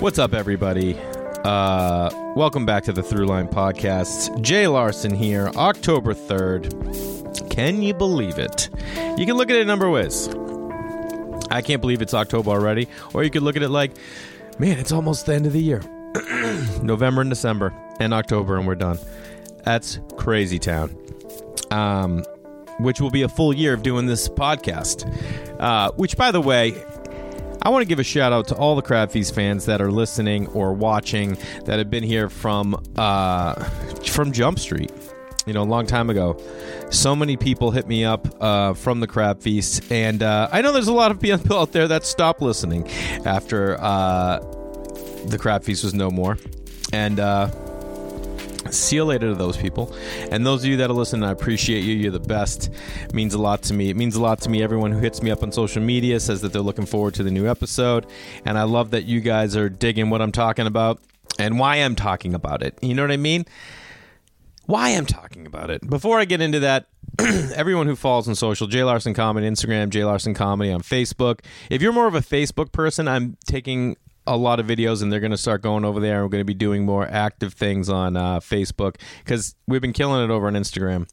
[0.00, 0.94] What's up, everybody?
[1.42, 4.42] Uh, welcome back to the Throughline Podcast.
[4.42, 7.50] Jay Larson here, October 3rd.
[7.50, 8.68] Can you believe it?
[9.16, 10.28] You can look at it a number of ways.
[11.50, 12.88] I can't believe it's October already.
[13.14, 13.92] Or you could look at it like,
[14.58, 15.80] man, it's almost the end of the year.
[16.82, 18.98] November and December and October, and we're done.
[19.64, 20.94] That's crazy town.
[21.70, 22.22] Um,
[22.80, 25.10] which will be a full year of doing this podcast.
[25.58, 26.72] Uh, which, by the way,
[27.66, 29.90] I want to give a shout out to all the Crab Feast fans that are
[29.90, 33.54] listening or watching that have been here from uh,
[34.04, 34.92] from Jump Street.
[35.46, 36.40] You know, a long time ago.
[36.90, 40.70] So many people hit me up uh, from the Crab Feast, and uh, I know
[40.70, 42.88] there's a lot of people out there that stopped listening
[43.24, 44.38] after uh,
[45.24, 46.38] the Crab Feast was no more.
[46.92, 47.50] And uh,
[48.72, 49.94] see you later to those people.
[50.30, 51.94] And those of you that are listening, I appreciate you.
[51.94, 52.70] You're the best.
[53.02, 53.90] It means a lot to me.
[53.90, 54.62] It means a lot to me.
[54.62, 57.30] Everyone who hits me up on social media says that they're looking forward to the
[57.30, 58.06] new episode.
[58.44, 61.00] And I love that you guys are digging what I'm talking about
[61.38, 62.78] and why I'm talking about it.
[62.82, 63.44] You know what I mean?
[64.66, 65.88] Why I'm talking about it.
[65.88, 66.88] Before I get into that,
[67.54, 71.40] everyone who follows on social, Jay Larson Comedy, Instagram, Jay Larson Comedy on Facebook.
[71.70, 73.96] If you're more of a Facebook person, I'm taking
[74.26, 76.22] a lot of videos and they're going to start going over there.
[76.22, 80.24] We're going to be doing more active things on uh, Facebook because we've been killing
[80.24, 81.08] it over on Instagram.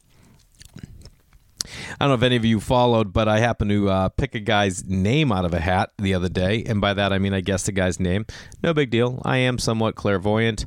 [1.64, 4.40] I don't know if any of you followed, but I happened to uh, pick a
[4.40, 6.62] guy's name out of a hat the other day.
[6.64, 8.26] And by that, I mean I guessed the guy's name.
[8.62, 9.22] No big deal.
[9.24, 10.66] I am somewhat clairvoyant,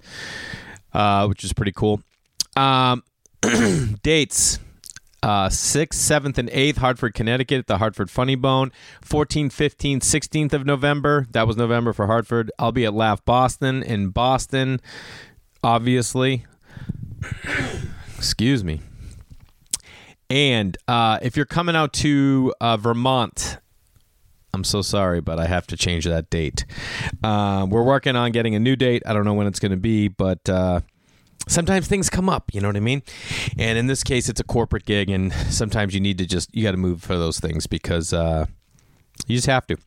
[0.93, 2.01] uh, which is pretty cool.
[2.55, 3.03] Um,
[4.03, 4.59] dates.
[5.27, 8.71] Uh, 6th, 7th, and 8th, Hartford, Connecticut, at the Hartford Funny Bone.
[9.05, 11.27] 14th, 15th, 16th of November.
[11.31, 12.49] That was November for Hartford.
[12.57, 14.79] I'll be at Laugh Boston in Boston,
[15.61, 16.45] obviously.
[18.17, 18.79] Excuse me.
[20.29, 23.57] And uh, if you're coming out to uh, Vermont,
[24.53, 26.63] I'm so sorry, but I have to change that date.
[27.21, 29.03] Uh, we're working on getting a new date.
[29.05, 30.79] I don't know when it's going to be, but uh,
[31.47, 33.03] sometimes things come up you know what i mean?
[33.57, 36.63] And in this case it's a corporate gig and sometimes you need to just you
[36.63, 38.45] got to move for those things because uh,
[39.27, 39.77] you just have to.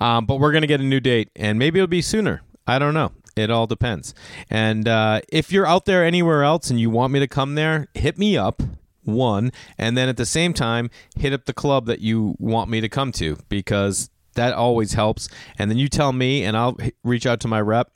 [0.00, 2.42] Um, but we're going to get a new date and maybe it'll be sooner.
[2.66, 3.12] I don't know.
[3.36, 4.14] It all depends.
[4.48, 7.88] And uh, if you're out there anywhere else and you want me to come there
[7.94, 8.62] hit me up
[9.02, 12.80] one and then at the same time hit up the club that you want me
[12.80, 15.28] to come to because that always helps.
[15.58, 17.90] And then you tell me and i'll reach out to my rep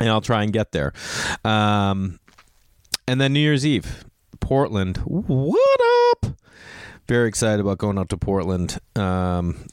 [0.00, 0.92] and I'll try and get there.
[1.44, 2.18] Um,
[3.06, 4.04] and then New Year's Eve,
[4.40, 4.98] Portland.
[4.98, 5.80] What
[6.10, 6.36] up?
[7.08, 9.66] Very excited about going out to Portland um,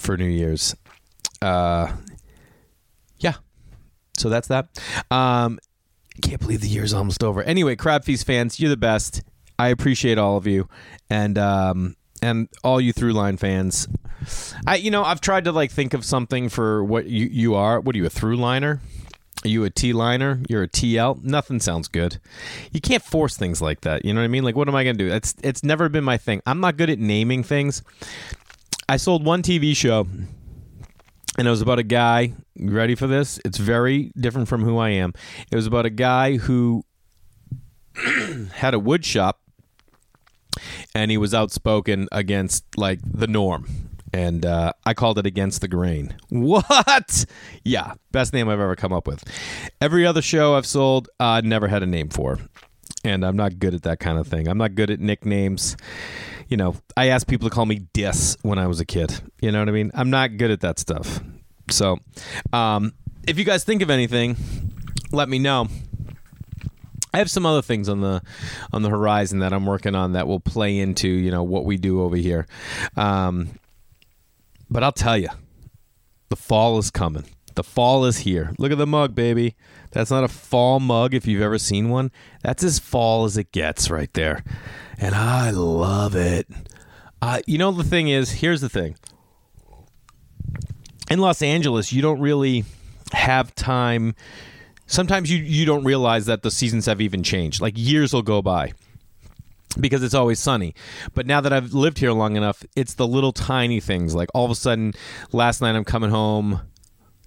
[0.00, 0.74] for New Year's.
[1.40, 1.92] Uh,
[3.18, 3.34] yeah.
[4.16, 4.68] So that's that.
[5.10, 5.58] Um,
[6.22, 7.42] can't believe the year's almost over.
[7.42, 9.22] Anyway, Crab Feast fans, you're the best.
[9.58, 10.68] I appreciate all of you,
[11.08, 13.88] and um, and all you Throughline fans.
[14.66, 17.80] I, you know, I've tried to like think of something for what you you are.
[17.80, 18.80] What are you a Throughliner?
[19.44, 20.40] Are you a T liner?
[20.48, 21.22] You're a TL?
[21.22, 22.18] Nothing sounds good.
[22.72, 24.04] You can't force things like that.
[24.04, 24.42] You know what I mean?
[24.42, 25.12] Like, what am I going to do?
[25.12, 26.40] It's, it's never been my thing.
[26.46, 27.82] I'm not good at naming things.
[28.88, 30.06] I sold one TV show,
[31.38, 32.32] and it was about a guy.
[32.58, 33.38] Ready for this?
[33.44, 35.12] It's very different from who I am.
[35.50, 36.84] It was about a guy who
[38.54, 39.40] had a wood shop,
[40.94, 45.66] and he was outspoken against, like, the norm and uh, I called it Against the
[45.66, 46.14] Grain.
[46.28, 47.26] What?
[47.64, 49.24] Yeah, best name I've ever come up with.
[49.80, 52.38] Every other show I've sold, I uh, never had a name for,
[53.02, 54.46] and I'm not good at that kind of thing.
[54.46, 55.76] I'm not good at nicknames.
[56.48, 59.20] You know, I asked people to call me Dis when I was a kid.
[59.40, 59.90] You know what I mean?
[59.94, 61.20] I'm not good at that stuff.
[61.70, 61.98] So,
[62.52, 62.92] um,
[63.26, 64.36] if you guys think of anything,
[65.10, 65.66] let me know.
[67.12, 68.22] I have some other things on the
[68.72, 71.78] on the horizon that I'm working on that will play into you know what we
[71.78, 72.46] do over here.
[72.96, 73.50] Um,
[74.70, 75.28] but I'll tell you,
[76.28, 77.24] the fall is coming.
[77.54, 78.52] The fall is here.
[78.58, 79.54] Look at the mug, baby.
[79.92, 82.10] That's not a fall mug if you've ever seen one.
[82.42, 84.42] That's as fall as it gets right there.
[84.98, 86.48] And I love it.
[87.22, 88.96] Uh, you know, the thing is, here's the thing.
[91.10, 92.64] In Los Angeles, you don't really
[93.12, 94.16] have time.
[94.86, 97.60] Sometimes you, you don't realize that the seasons have even changed.
[97.60, 98.72] Like years will go by
[99.78, 100.74] because it's always sunny.
[101.14, 104.14] But now that I've lived here long enough, it's the little tiny things.
[104.14, 104.92] Like all of a sudden,
[105.32, 106.60] last night I'm coming home.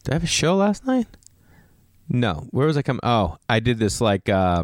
[0.03, 1.07] Did I have a show last night?
[2.09, 2.47] No.
[2.51, 3.01] Where was I coming?
[3.03, 4.63] Oh, I did this like uh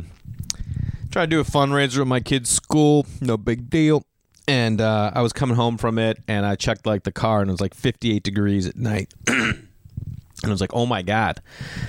[1.11, 3.05] try to do a fundraiser at my kid's school.
[3.21, 4.03] No big deal.
[4.47, 7.49] And uh, I was coming home from it, and I checked like the car, and
[7.49, 9.13] it was like 58 degrees at night.
[10.43, 11.41] And I was like, oh my God,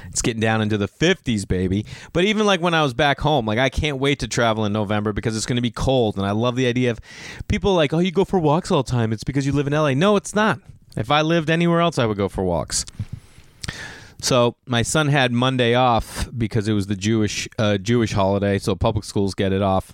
[0.06, 1.84] it's getting down into the 50s, baby.
[2.12, 4.72] But even like when I was back home, like I can't wait to travel in
[4.72, 6.16] November because it's going to be cold.
[6.16, 7.00] And I love the idea of
[7.48, 9.12] people like, oh, you go for walks all the time.
[9.12, 9.94] It's because you live in LA.
[9.94, 10.60] No, it's not.
[10.96, 12.86] If I lived anywhere else, I would go for walks.
[14.20, 18.74] So my son had Monday off because it was the Jewish uh, Jewish holiday, so
[18.74, 19.92] public schools get it off.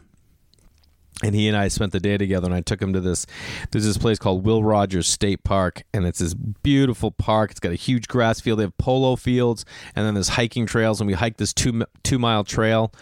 [1.22, 3.26] And he and I spent the day together, and I took him to this.
[3.70, 7.50] There's this place called Will Rogers State Park, and it's this beautiful park.
[7.50, 8.58] It's got a huge grass field.
[8.58, 11.00] They have polo fields, and then there's hiking trails.
[11.00, 12.92] And we hiked this two two mile trail,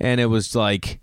[0.00, 1.00] and it was like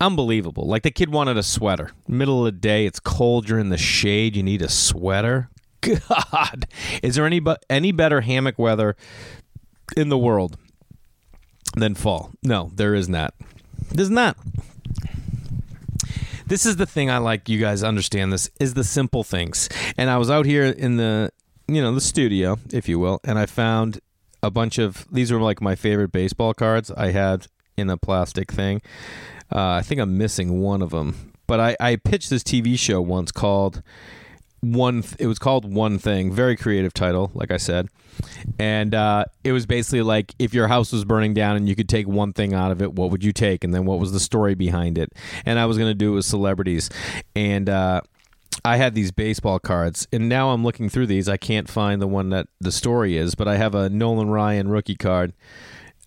[0.00, 0.66] unbelievable.
[0.66, 1.90] Like the kid wanted a sweater.
[2.06, 3.48] Middle of the day, it's cold.
[3.48, 4.36] You're in the shade.
[4.36, 5.50] You need a sweater.
[5.80, 6.66] God,
[7.02, 7.40] is there any
[7.70, 8.96] any better hammock weather
[9.96, 10.56] in the world
[11.76, 12.32] than fall?
[12.42, 13.34] No, there is not.
[13.90, 14.36] There's not.
[16.48, 17.46] This is the thing I like.
[17.50, 19.68] You guys understand this is the simple things.
[19.98, 21.30] And I was out here in the
[21.66, 24.00] you know the studio, if you will, and I found
[24.42, 28.50] a bunch of these were like my favorite baseball cards I had in a plastic
[28.50, 28.80] thing.
[29.54, 33.02] Uh, I think I'm missing one of them, but I, I pitched this TV show
[33.02, 33.82] once called
[34.60, 37.88] one th- it was called one thing very creative title like i said.
[38.58, 41.88] And uh, it was basically like if your house was burning down and you could
[41.88, 43.62] take one thing out of it what would you take?
[43.62, 45.12] And then what was the story behind it?
[45.46, 46.90] And i was going to do it with celebrities.
[47.36, 48.00] And uh,
[48.64, 50.08] i had these baseball cards.
[50.12, 53.34] And now i'm looking through these i can't find the one that the story is
[53.34, 55.32] but i have a nolan ryan rookie card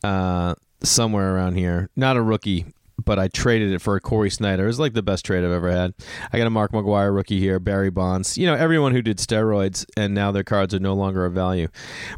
[0.03, 1.89] uh, somewhere around here.
[1.95, 2.65] Not a rookie
[3.05, 4.63] but I traded it for a Cory Snyder.
[4.63, 5.93] It was like the best trade I've ever had.
[6.31, 8.37] I got a Mark McGwire rookie here, Barry Bonds.
[8.37, 11.67] You know, everyone who did steroids and now their cards are no longer of value.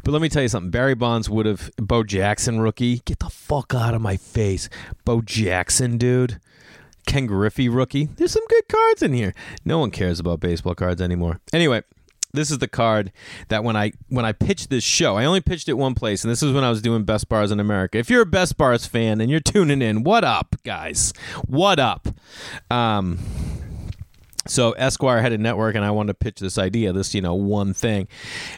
[0.02, 0.70] But let me tell you something.
[0.70, 2.98] Barry Bonds would have Bo Jackson rookie.
[3.04, 4.68] Get the fuck out of my face.
[5.04, 6.40] Bo Jackson, dude.
[7.06, 8.06] Ken Griffey rookie.
[8.16, 9.34] There's some good cards in here.
[9.64, 11.40] No one cares about baseball cards anymore.
[11.52, 11.82] Anyway,
[12.34, 13.12] this is the card
[13.48, 16.30] that when I when I pitched this show, I only pitched it one place, and
[16.30, 17.98] this is when I was doing Best Bars in America.
[17.98, 21.12] If you're a Best Bars fan and you're tuning in, what up, guys?
[21.46, 22.08] What up?
[22.70, 23.18] Um,
[24.46, 27.34] so Esquire had a network, and I wanted to pitch this idea, this you know
[27.34, 28.08] one thing,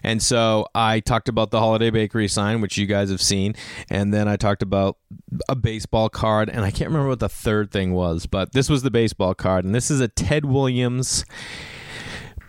[0.03, 3.55] and so I talked about the Holiday Bakery sign, which you guys have seen,
[3.91, 4.97] and then I talked about
[5.49, 8.83] a baseball card, and I can't remember what the third thing was, but this was
[8.83, 11.25] the baseball card, and this is a Ted Williams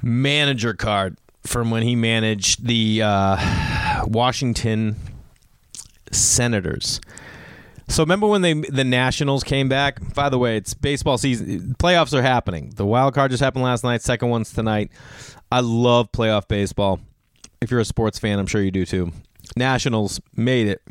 [0.07, 4.95] manager card from when he managed the uh, Washington
[6.11, 6.99] Senators.
[7.89, 10.13] So remember when they the Nationals came back?
[10.13, 11.75] By the way, it's baseball season.
[11.79, 12.73] Playoffs are happening.
[12.75, 14.01] The wild card just happened last night.
[14.01, 14.91] Second one's tonight.
[15.51, 16.99] I love playoff baseball.
[17.61, 19.11] If you're a sports fan, I'm sure you do too.
[19.55, 20.81] Nationals made it.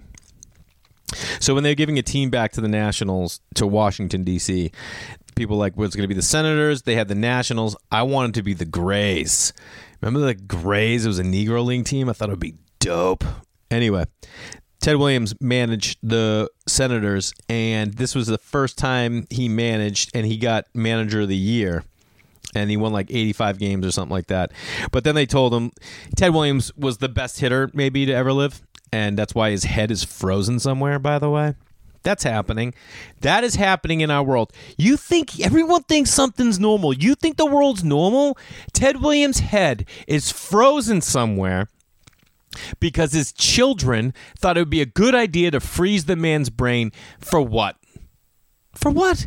[1.39, 4.73] So when they're giving a team back to the Nationals to Washington D.C.,
[5.37, 6.83] people like was going to be the Senators.
[6.83, 7.77] They had the Nationals.
[7.93, 9.53] I wanted to be the Grays.
[10.01, 11.05] Remember the Grays?
[11.05, 12.09] It was a Negro League team.
[12.09, 13.23] I thought it would be dope.
[13.71, 14.05] Anyway,
[14.81, 20.37] Ted Williams managed the Senators, and this was the first time he managed, and he
[20.37, 21.85] got Manager of the Year.
[22.55, 24.53] And he won like 85 games or something like that.
[24.91, 25.73] But then they told him
[26.17, 28.63] Ted Williams was the best hitter, maybe, to ever live.
[28.91, 31.55] And that's why his head is frozen somewhere, by the way.
[32.07, 32.73] That's happening.
[33.23, 34.53] That is happening in our world.
[34.79, 36.93] You think everyone thinks something's normal.
[36.93, 38.39] You think the world's normal?
[38.73, 41.69] Ted Williams' head is frozen somewhere
[42.79, 46.93] because his children thought it would be a good idea to freeze the man's brain
[47.19, 47.75] for what?
[48.73, 49.27] For what?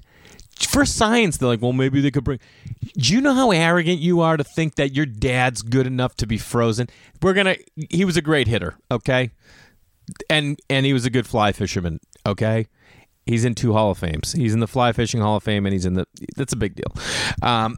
[0.66, 1.36] For science.
[1.36, 2.40] They're like, well, maybe they could bring.
[2.96, 6.26] Do you know how arrogant you are to think that your dad's good enough to
[6.26, 6.88] be frozen?
[7.22, 7.58] We're gonna.
[7.90, 9.32] He was a great hitter, okay,
[10.30, 12.00] and and he was a good fly fisherman.
[12.30, 12.68] Okay.
[13.26, 14.34] He's in two Hall of Fames.
[14.34, 16.08] He's in the Fly Fishing Hall of Fame, and he's in the.
[16.36, 16.92] That's a big deal.
[17.44, 17.78] Um,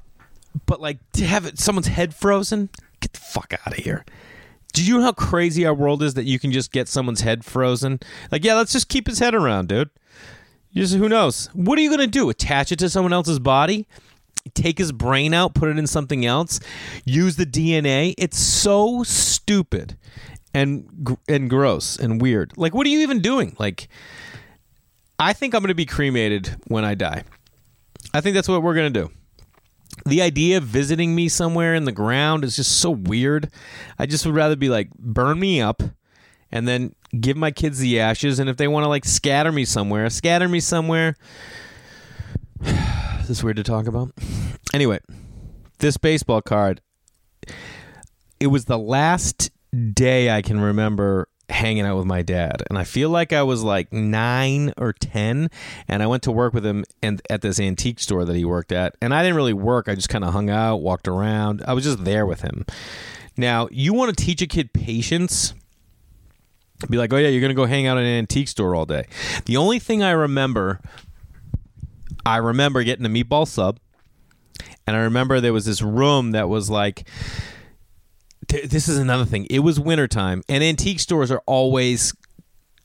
[0.65, 2.69] but like to have it, someone's head frozen,
[3.01, 4.05] get the fuck out of here.
[4.73, 7.43] Do you know how crazy our world is that you can just get someone's head
[7.43, 7.99] frozen?
[8.31, 9.89] Like, yeah, let's just keep his head around, dude.
[10.73, 11.47] Just who knows?
[11.53, 12.29] What are you gonna do?
[12.29, 13.87] Attach it to someone else's body?
[14.53, 16.59] Take his brain out, put it in something else,
[17.03, 18.15] use the DNA?
[18.17, 19.97] It's so stupid
[20.53, 22.53] and and gross and weird.
[22.57, 23.55] Like, what are you even doing?
[23.59, 23.89] Like,
[25.21, 27.23] I think I'm going to be cremated when I die.
[28.11, 29.11] I think that's what we're going to do.
[30.07, 33.51] The idea of visiting me somewhere in the ground is just so weird.
[33.99, 35.83] I just would rather be like, burn me up
[36.51, 38.39] and then give my kids the ashes.
[38.39, 41.15] And if they want to like scatter me somewhere, scatter me somewhere.
[43.21, 44.11] This is weird to talk about?
[44.73, 44.99] Anyway,
[45.77, 46.81] this baseball card,
[48.39, 49.51] it was the last
[49.93, 52.63] day I can remember hanging out with my dad.
[52.69, 55.49] And i feel like i was like 9 or 10
[55.87, 58.71] and i went to work with him and at this antique store that he worked
[58.71, 58.95] at.
[59.01, 59.87] And i didn't really work.
[59.87, 61.63] I just kind of hung out walked around.
[61.67, 62.65] I was just there with him.
[63.37, 65.53] Now you want to teach a kid patience?
[66.89, 69.05] Be like oh yeah you're gonna go hang out in an antique store all day.
[69.45, 70.79] The only thing i remember
[72.25, 73.79] i remember getting a meatball sub
[74.85, 77.07] and i remember there was this room that was like
[78.51, 79.47] th- this is another thing.
[79.49, 82.13] It was wintertime, and antique stores are always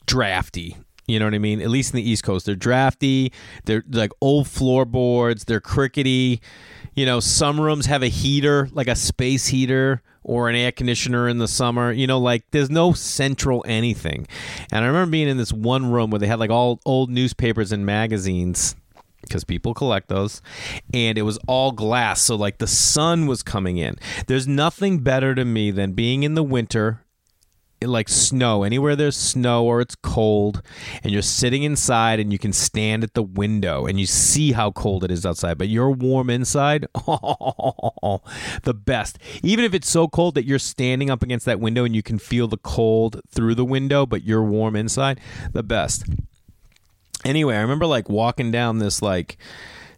[0.05, 0.77] drafty.
[1.07, 1.61] You know what I mean?
[1.61, 3.31] At least in the East Coast, they're drafty.
[3.65, 5.45] They're like old floorboards.
[5.45, 6.41] They're crickety.
[6.95, 11.29] You know, some rooms have a heater, like a space heater or an air conditioner
[11.29, 11.93] in the summer.
[11.93, 14.27] You know, like there's no central anything.
[14.71, 17.71] And I remember being in this one room where they had like all old newspapers
[17.71, 18.75] and magazines
[19.21, 20.41] because people collect those
[20.93, 23.95] and it was all glass so like the sun was coming in.
[24.27, 27.03] There's nothing better to me than being in the winter
[27.81, 28.63] like snow.
[28.63, 30.61] Anywhere there's snow or it's cold
[31.03, 34.71] and you're sitting inside and you can stand at the window and you see how
[34.71, 36.87] cold it is outside but you're warm inside?
[38.63, 39.19] The best.
[39.43, 42.17] Even if it's so cold that you're standing up against that window and you can
[42.17, 45.19] feel the cold through the window but you're warm inside?
[45.53, 46.05] The best
[47.27, 49.37] anyway i remember like walking down this like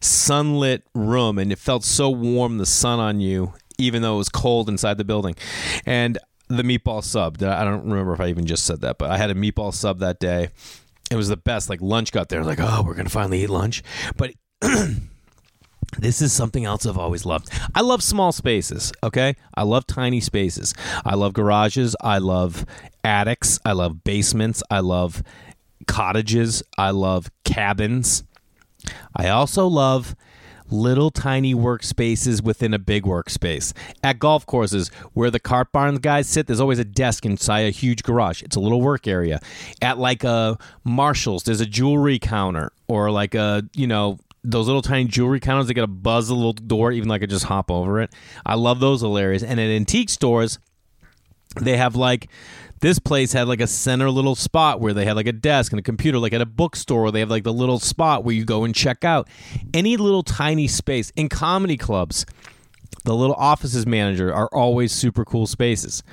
[0.02, 4.30] sunlit room and it felt so warm the sun on you even though it was
[4.30, 5.36] cold inside the building
[5.86, 6.18] and
[6.50, 7.42] the meatball sub.
[7.42, 10.00] I don't remember if I even just said that, but I had a meatball sub
[10.00, 10.50] that day.
[11.12, 11.70] It was the best.
[11.70, 13.84] Like lunch got there, like oh, we're gonna finally eat lunch.
[14.18, 14.34] But
[15.98, 17.50] this is something else I've always loved.
[17.74, 18.92] I love small spaces.
[19.04, 20.74] Okay, I love tiny spaces.
[21.06, 21.96] I love garages.
[22.02, 22.66] I love
[23.04, 23.60] attics.
[23.64, 24.62] I love basements.
[24.70, 25.24] I love
[25.90, 26.64] cottages.
[26.78, 28.24] I love cabins.
[29.16, 30.16] I also love
[30.72, 33.74] little tiny workspaces within a big workspace.
[34.04, 37.72] At golf courses, where the cart barn guys sit, there's always a desk inside a
[37.72, 38.44] huge garage.
[38.44, 39.40] It's a little work area.
[39.82, 44.84] At like a Marshalls, there's a jewelry counter or like a, you know, those little
[44.84, 47.72] tiny jewelry counters that get a buzz a little door, even like I just hop
[47.72, 48.14] over it.
[48.46, 49.44] I love those areas.
[49.44, 50.60] And at antique stores,
[51.60, 52.30] they have like
[52.82, 55.80] this place had like a center little spot where they had like a desk and
[55.80, 58.64] a computer, like at a bookstore, they have like the little spot where you go
[58.64, 59.28] and check out.
[59.74, 62.26] Any little tiny space in comedy clubs,
[63.04, 66.04] the little offices manager are always super cool spaces.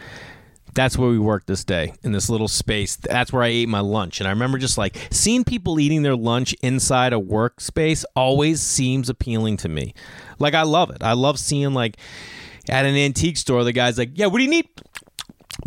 [0.74, 2.96] That's where we worked this day in this little space.
[2.96, 4.20] That's where I ate my lunch.
[4.20, 9.08] And I remember just like seeing people eating their lunch inside a workspace always seems
[9.08, 9.94] appealing to me.
[10.38, 11.02] Like I love it.
[11.02, 11.96] I love seeing like
[12.68, 14.68] at an antique store, the guy's like, Yeah, what do you need?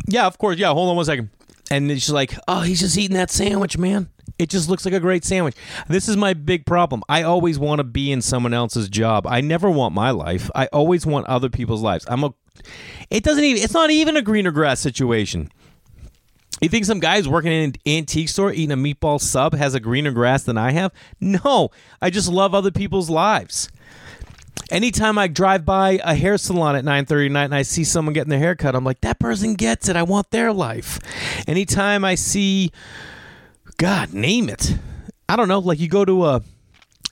[0.08, 0.58] Yeah, of course.
[0.58, 1.30] Yeah, hold on one second.
[1.72, 4.10] And just like, oh, he's just eating that sandwich, man.
[4.40, 5.56] It just looks like a great sandwich.
[5.88, 7.04] This is my big problem.
[7.10, 9.28] I always want to be in someone else's job.
[9.28, 10.50] I never want my life.
[10.56, 12.06] I always want other people's lives.
[12.08, 12.34] I'm a
[13.10, 15.52] It doesn't even it's not even a greener grass situation.
[16.62, 19.80] You think some guy's working in an antique store eating a meatball sub has a
[19.80, 20.92] greener grass than I have?
[21.20, 21.70] No.
[22.02, 23.70] I just love other people's lives.
[24.70, 28.14] Anytime I drive by a hair salon at 9:30 at night and I see someone
[28.14, 29.96] getting their hair cut, I'm like, that person gets it.
[29.96, 31.00] I want their life.
[31.48, 32.72] Anytime I see
[33.78, 34.76] God, name it.
[35.28, 36.42] I don't know, like you go to a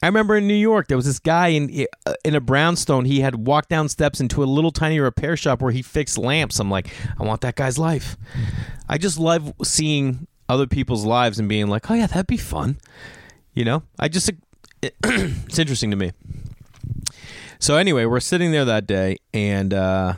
[0.02, 3.06] I remember in New York, there was this guy in uh, in a brownstone.
[3.06, 6.60] He had walked down steps into a little tiny repair shop where he fixed lamps.
[6.60, 6.88] I'm like,
[7.20, 8.16] I want that guy's life.
[8.88, 12.78] I just love seeing other people's lives and being like, oh yeah, that'd be fun.
[13.54, 14.30] You know, I just
[14.84, 16.12] it's interesting to me.
[17.60, 20.14] So anyway, we're sitting there that day, and uh,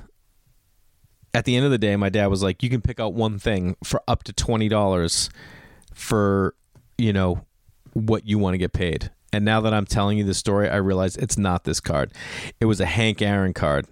[1.33, 3.39] at the end of the day, my dad was like, "You can pick out one
[3.39, 5.29] thing for up to twenty dollars
[5.93, 6.55] for
[6.97, 7.45] you know
[7.93, 10.77] what you want to get paid." And now that I'm telling you the story, I
[10.77, 12.11] realize it's not this card.
[12.59, 13.87] It was a Hank Aaron card.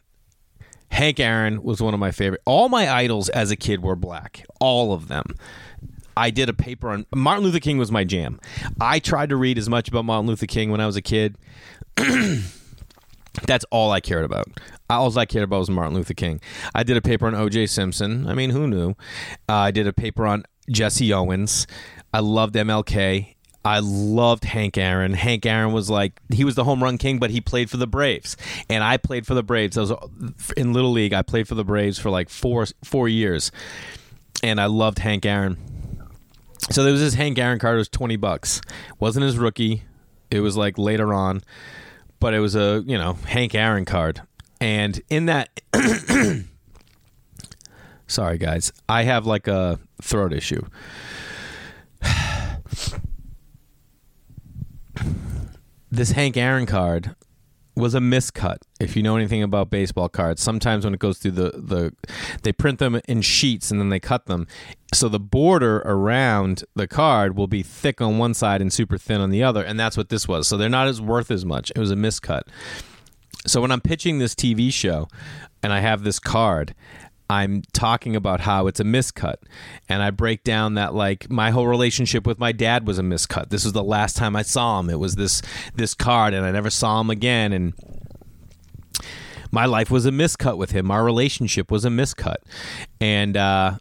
[0.90, 2.42] Hank Aaron was one of my favorite.
[2.46, 4.46] All my idols as a kid were black.
[4.60, 5.36] All of them.
[6.16, 8.40] I did a paper on Martin Luther King was my jam.
[8.82, 11.38] I tried to read as much about Martin Luther King when I was a kid.
[13.46, 14.48] That's all I cared about.
[14.90, 16.40] All I cared about was Martin Luther King.
[16.74, 17.68] I did a paper on O.J.
[17.68, 18.28] Simpson.
[18.28, 18.92] I mean, who knew?
[19.50, 21.68] Uh, I did a paper on Jesse Owens.
[22.14, 23.36] I loved MLK.
[23.66, 25.14] I loved Hank Aaron.
[25.14, 27.88] Hank Aaron was like he was the home run king, but he played for the
[27.88, 28.38] Braves,
[28.70, 29.78] and I played for the Braves.
[29.78, 29.94] I was
[30.56, 31.14] in little league.
[31.14, 33.52] I played for the Braves for like four four years,
[34.42, 35.58] and I loved Hank Aaron.
[36.72, 37.76] So there was this Hank Aaron card.
[37.76, 38.62] It was twenty bucks.
[39.00, 39.84] wasn't his rookie.
[40.32, 41.42] It was like later on
[42.20, 44.22] but it was a you know Hank Aaron card,
[44.60, 45.50] and in that.
[48.08, 50.66] sorry guys, I have like a throat issue.
[55.92, 57.16] this Hank Aaron card
[57.78, 58.58] was a miscut.
[58.80, 61.94] If you know anything about baseball cards, sometimes when it goes through the the
[62.44, 64.48] they print them in sheets and then they cut them.
[64.94, 69.22] So the border around the card will be thick on one side and super thin
[69.22, 70.48] on the other, and that's what this was.
[70.48, 71.72] So they're not as worth as much.
[71.76, 72.44] It was a miscut.
[73.46, 75.08] So when I'm pitching this TV show
[75.62, 76.74] and I have this card,
[77.30, 79.36] I'm talking about how it's a miscut.
[79.90, 83.50] And I break down that like my whole relationship with my dad was a miscut.
[83.50, 84.90] This was the last time I saw him.
[84.90, 85.42] It was this
[85.76, 87.74] this card and I never saw him again and
[89.52, 90.92] my life was a miscut with him.
[90.92, 92.38] Our relationship was a miscut.
[93.00, 93.78] And uh,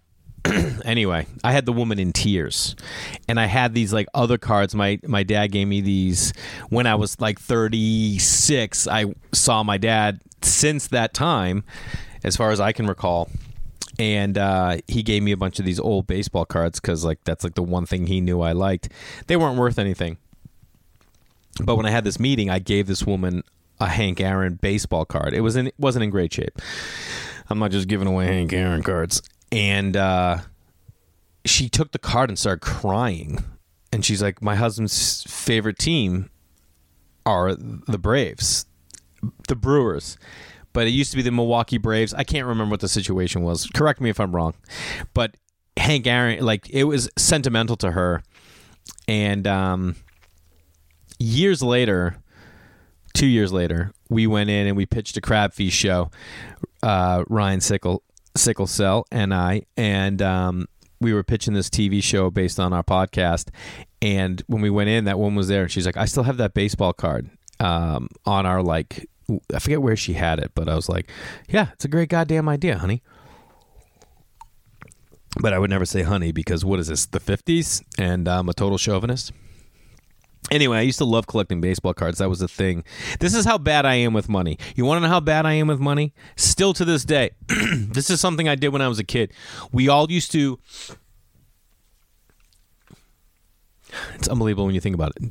[0.85, 2.77] anyway, I had the woman in tears,
[3.29, 4.75] and I had these like other cards.
[4.75, 6.33] My my dad gave me these
[6.69, 8.87] when I was like 36.
[8.87, 11.65] I saw my dad since that time,
[12.27, 13.31] as far as I can recall.
[13.99, 17.45] And uh, he gave me a bunch of these old baseball cards because, like, that's
[17.45, 18.91] like the one thing he knew I liked.
[19.27, 20.19] They weren't worth anything,
[21.63, 23.43] but when I had this meeting, I gave this woman
[23.81, 25.33] a Hank Aaron baseball card.
[25.33, 26.61] It was in, it wasn't in great shape.
[27.49, 29.23] I'm not just giving away Hank Aaron cards.
[29.51, 30.39] And uh,
[31.47, 33.45] she took the card and started crying.
[33.93, 36.29] And she's like, "My husband's favorite team
[37.25, 38.67] are the Braves,
[39.49, 40.19] the Brewers."
[40.77, 42.13] But it used to be the Milwaukee Braves.
[42.13, 43.67] I can't remember what the situation was.
[43.69, 44.53] Correct me if I'm wrong.
[45.15, 45.35] But
[45.79, 48.23] Hank Aaron, like, it was sentimental to her.
[49.09, 49.97] And um,
[51.19, 52.17] years later,
[53.15, 56.11] two years later, we went in and we pitched a crab feast show.
[56.83, 58.01] Uh, Ryan Sickler,
[58.37, 60.67] Sickle Cell and I, and um,
[61.01, 63.49] we were pitching this TV show based on our podcast.
[64.03, 66.37] And when we went in, that woman was there, and she's like, "I still have
[66.37, 67.31] that baseball card
[67.61, 69.09] um, on our like."
[69.53, 71.11] I forget where she had it, but I was like,
[71.49, 73.03] "Yeah, it's a great goddamn idea, honey."
[75.39, 77.83] But I would never say honey because what is this, the 50s?
[77.99, 79.33] And I'm a total chauvinist.
[80.51, 82.19] Anyway, I used to love collecting baseball cards.
[82.19, 82.85] That was the thing.
[83.19, 84.59] This is how bad I am with money.
[84.77, 86.15] You want to know how bad I am with money?
[86.37, 87.31] Still to this day.
[87.49, 89.33] this is something I did when I was a kid.
[89.73, 90.59] We all used to.
[94.15, 95.31] It's unbelievable when you think about it.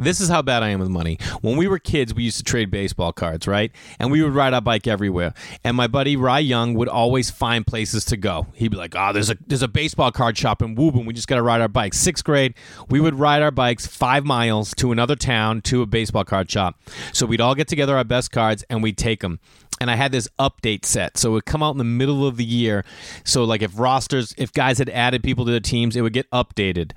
[0.00, 1.18] This is how bad I am with money.
[1.42, 3.70] When we were kids, we used to trade baseball cards, right?
[3.98, 5.34] And we would ride our bike everywhere.
[5.62, 8.46] And my buddy Rye Young would always find places to go.
[8.54, 11.04] He'd be like, "Oh, there's a there's a baseball card shop in Woburn.
[11.04, 12.54] We just got to ride our bikes." Sixth grade,
[12.88, 16.80] we would ride our bikes five miles to another town to a baseball card shop.
[17.12, 19.38] So we'd all get together our best cards and we'd take them
[19.80, 21.16] and I had this update set.
[21.16, 22.84] So it would come out in the middle of the year.
[23.24, 26.30] So like if rosters, if guys had added people to their teams, it would get
[26.30, 26.92] updated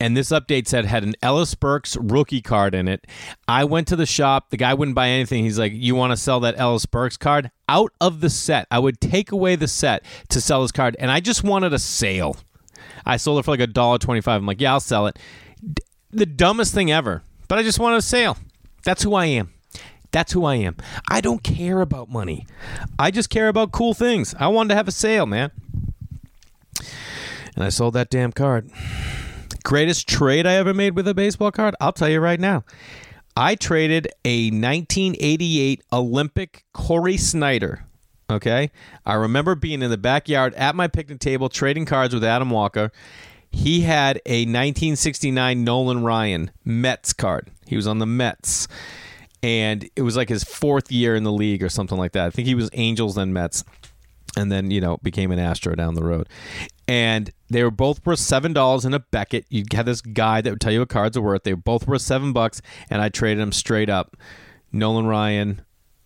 [0.00, 3.06] and this update said had an Ellis Burks rookie card in it.
[3.46, 4.50] I went to the shop.
[4.50, 5.44] The guy wouldn't buy anything.
[5.44, 8.78] He's like, "You want to sell that Ellis Burks card?" Out of the set, I
[8.78, 12.36] would take away the set to sell his card, and I just wanted a sale.
[13.04, 14.40] I sold it for like a dollar twenty-five.
[14.40, 15.18] I'm like, "Yeah, I'll sell it."
[16.10, 18.38] The dumbest thing ever, but I just wanted a sale.
[18.84, 19.52] That's who I am.
[20.10, 20.76] That's who I am.
[21.10, 22.46] I don't care about money.
[22.98, 24.34] I just care about cool things.
[24.38, 25.50] I wanted to have a sale, man.
[27.54, 28.70] And I sold that damn card.
[29.64, 31.74] Greatest trade I ever made with a baseball card?
[31.80, 32.64] I'll tell you right now.
[33.36, 37.84] I traded a 1988 Olympic Cory Snyder.
[38.30, 38.70] Okay.
[39.06, 42.90] I remember being in the backyard at my picnic table trading cards with Adam Walker.
[43.50, 47.50] He had a 1969 Nolan Ryan Mets card.
[47.66, 48.68] He was on the Mets.
[49.42, 52.26] And it was like his fourth year in the league or something like that.
[52.26, 53.64] I think he was Angels then Mets
[54.36, 56.28] and then you know became an Astro down the road.
[56.86, 59.46] And they were both worth seven dollars in a Beckett.
[59.50, 61.44] You had this guy that would tell you what cards are worth.
[61.44, 64.16] They were both worth seven bucks, and I traded them straight up.
[64.72, 65.62] Nolan Ryan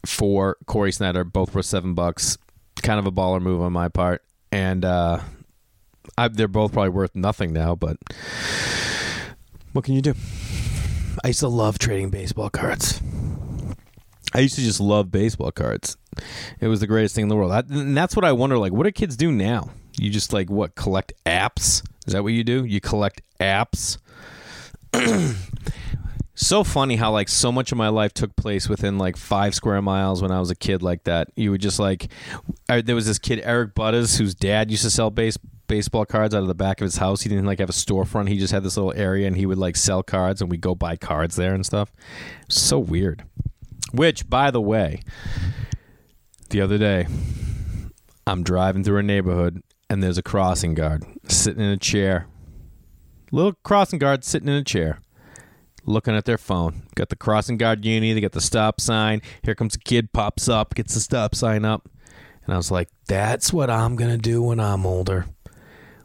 [0.06, 2.38] for Cory Snyder, both worth seven bucks.
[2.82, 5.20] Kind of a baller move on my part, and uh,
[6.18, 7.74] I, they're both probably worth nothing now.
[7.74, 7.96] But
[9.72, 10.14] what can you do?
[11.22, 13.00] I used to love trading baseball cards.
[14.34, 15.96] I used to just love baseball cards.
[16.60, 17.52] It was the greatest thing in the world.
[17.70, 18.58] and that's what I wonder.
[18.58, 19.70] Like, what do kids do now?
[19.98, 21.82] You just like what collect apps?
[22.06, 22.64] Is that what you do?
[22.64, 23.98] You collect apps.
[26.34, 29.80] so funny how like so much of my life took place within like five square
[29.82, 31.28] miles when I was a kid like that.
[31.36, 32.08] You would just like
[32.70, 36.34] er, there was this kid Eric Butters whose dad used to sell base baseball cards
[36.34, 37.22] out of the back of his house.
[37.22, 38.28] He didn't like have a storefront.
[38.28, 40.74] He just had this little area and he would like sell cards and we'd go
[40.74, 41.92] buy cards there and stuff.
[42.48, 43.24] So weird.
[43.92, 45.02] Which, by the way,
[46.50, 47.06] the other day,
[48.26, 52.26] I'm driving through a neighborhood and there's a crossing guard sitting in a chair.
[53.30, 55.00] Little crossing guard sitting in a chair,
[55.84, 56.82] looking at their phone.
[56.94, 59.22] Got the crossing guard uni, they got the stop sign.
[59.42, 61.88] Here comes a kid, pops up, gets the stop sign up.
[62.44, 65.26] And I was like, that's what I'm going to do when I'm older.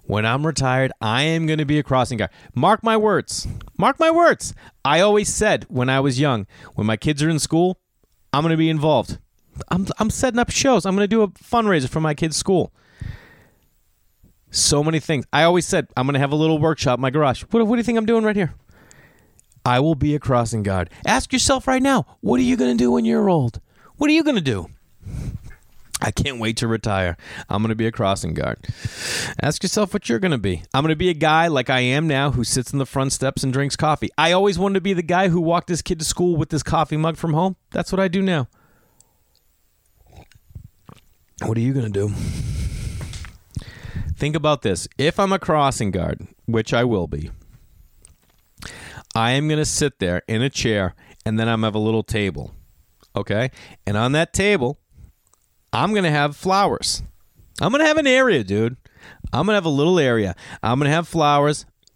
[0.08, 2.32] When I'm retired, I am going to be a crossing guard.
[2.56, 3.46] Mark my words.
[3.78, 4.54] Mark my words.
[4.86, 7.82] I always said when I was young, when my kids are in school,
[8.32, 9.20] I'm going to be involved.
[9.68, 10.86] I'm, I'm setting up shows.
[10.86, 12.72] I'm going to do a fundraiser for my kids' school.
[14.50, 15.26] So many things.
[15.34, 17.44] I always said I'm going to have a little workshop in my garage.
[17.50, 18.54] What, what do you think I'm doing right here?
[19.66, 20.90] I will be a crossing guard.
[21.06, 23.60] Ask yourself right now, what are you going to do when you're old?
[23.98, 24.70] What are you going to do?
[26.00, 27.18] I can't wait to retire.
[27.50, 28.60] I'm going to be a crossing guard.
[29.42, 30.64] Ask yourself what you're going to be.
[30.74, 33.14] I'm going to be a guy like I am now who sits in the front
[33.14, 34.10] steps and drinks coffee.
[34.18, 36.62] I always wanted to be the guy who walked his kid to school with this
[36.62, 37.56] coffee mug from home.
[37.72, 38.48] That's what I do now.
[41.44, 42.14] What are you going to do?
[44.16, 44.88] Think about this.
[44.98, 47.32] If I'm a crossing guard, which I will be,
[49.16, 51.76] I am going to sit there in a chair and then I'm going to have
[51.76, 52.52] a little table.
[53.16, 53.52] Okay?
[53.86, 54.80] And on that table,
[55.74, 57.04] I'm going to have flowers.
[57.62, 58.78] I'm going to have an area, dude.
[59.34, 60.36] I'm going to have a little area.
[60.64, 61.66] I'm going to have flowers.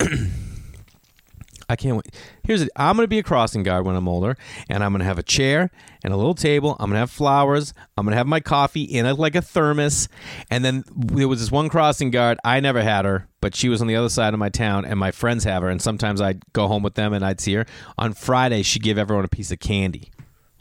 [1.69, 2.13] I can't wait.
[2.43, 2.69] Here's it.
[2.75, 4.35] I'm going to be a crossing guard when I'm older,
[4.67, 5.71] and I'm going to have a chair
[6.03, 6.71] and a little table.
[6.79, 7.73] I'm going to have flowers.
[7.95, 10.09] I'm going to have my coffee in a, like a thermos.
[10.49, 12.39] And then there was this one crossing guard.
[12.43, 14.99] I never had her, but she was on the other side of my town, and
[14.99, 15.69] my friends have her.
[15.69, 17.65] And sometimes I'd go home with them and I'd see her.
[17.97, 20.11] On Friday, she'd give everyone a piece of candy.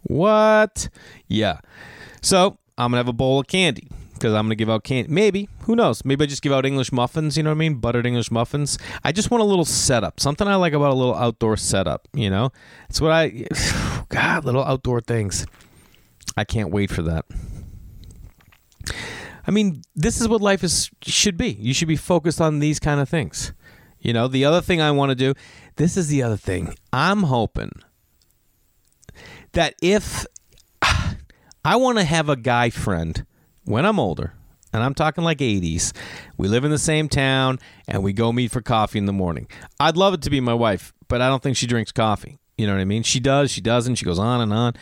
[0.05, 0.88] What?
[1.27, 1.59] Yeah.
[2.23, 5.11] So I'm to have a bowl of candy because I'm to give out candy.
[5.11, 5.48] Maybe.
[5.62, 6.04] Who knows?
[6.04, 7.74] Maybe I just give out English muffins, you know what I mean?
[7.76, 8.78] Buttered English muffins.
[9.02, 10.20] I just want a little setup.
[10.20, 12.52] Something I like about a little outdoor setup, you know?
[12.88, 13.46] It's what I.
[14.09, 15.46] God, little outdoor things.
[16.37, 17.24] I can't wait for that.
[19.46, 21.50] I mean, this is what life is should be.
[21.52, 23.52] You should be focused on these kind of things.
[23.98, 25.35] You know, the other thing I want to do,
[25.76, 26.74] this is the other thing.
[26.92, 27.72] I'm hoping
[29.52, 30.26] that if
[31.64, 33.27] I want to have a guy friend
[33.64, 34.33] when I'm older,
[34.73, 35.92] and I'm talking like 80s,
[36.38, 39.46] we live in the same town and we go meet for coffee in the morning.
[39.79, 42.38] I'd love it to be my wife, but I don't think she drinks coffee.
[42.57, 43.03] You know what I mean?
[43.03, 44.75] She does, she doesn't, she goes on and on.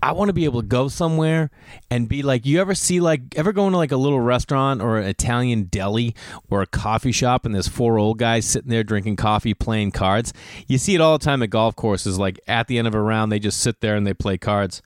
[0.00, 1.50] I want to be able to go somewhere
[1.90, 4.98] and be like, you ever see like, ever go into like a little restaurant or
[4.98, 6.14] an Italian deli
[6.50, 10.32] or a coffee shop and there's four old guys sitting there drinking coffee, playing cards?
[10.68, 12.16] You see it all the time at golf courses.
[12.16, 14.82] Like at the end of a round, they just sit there and they play cards.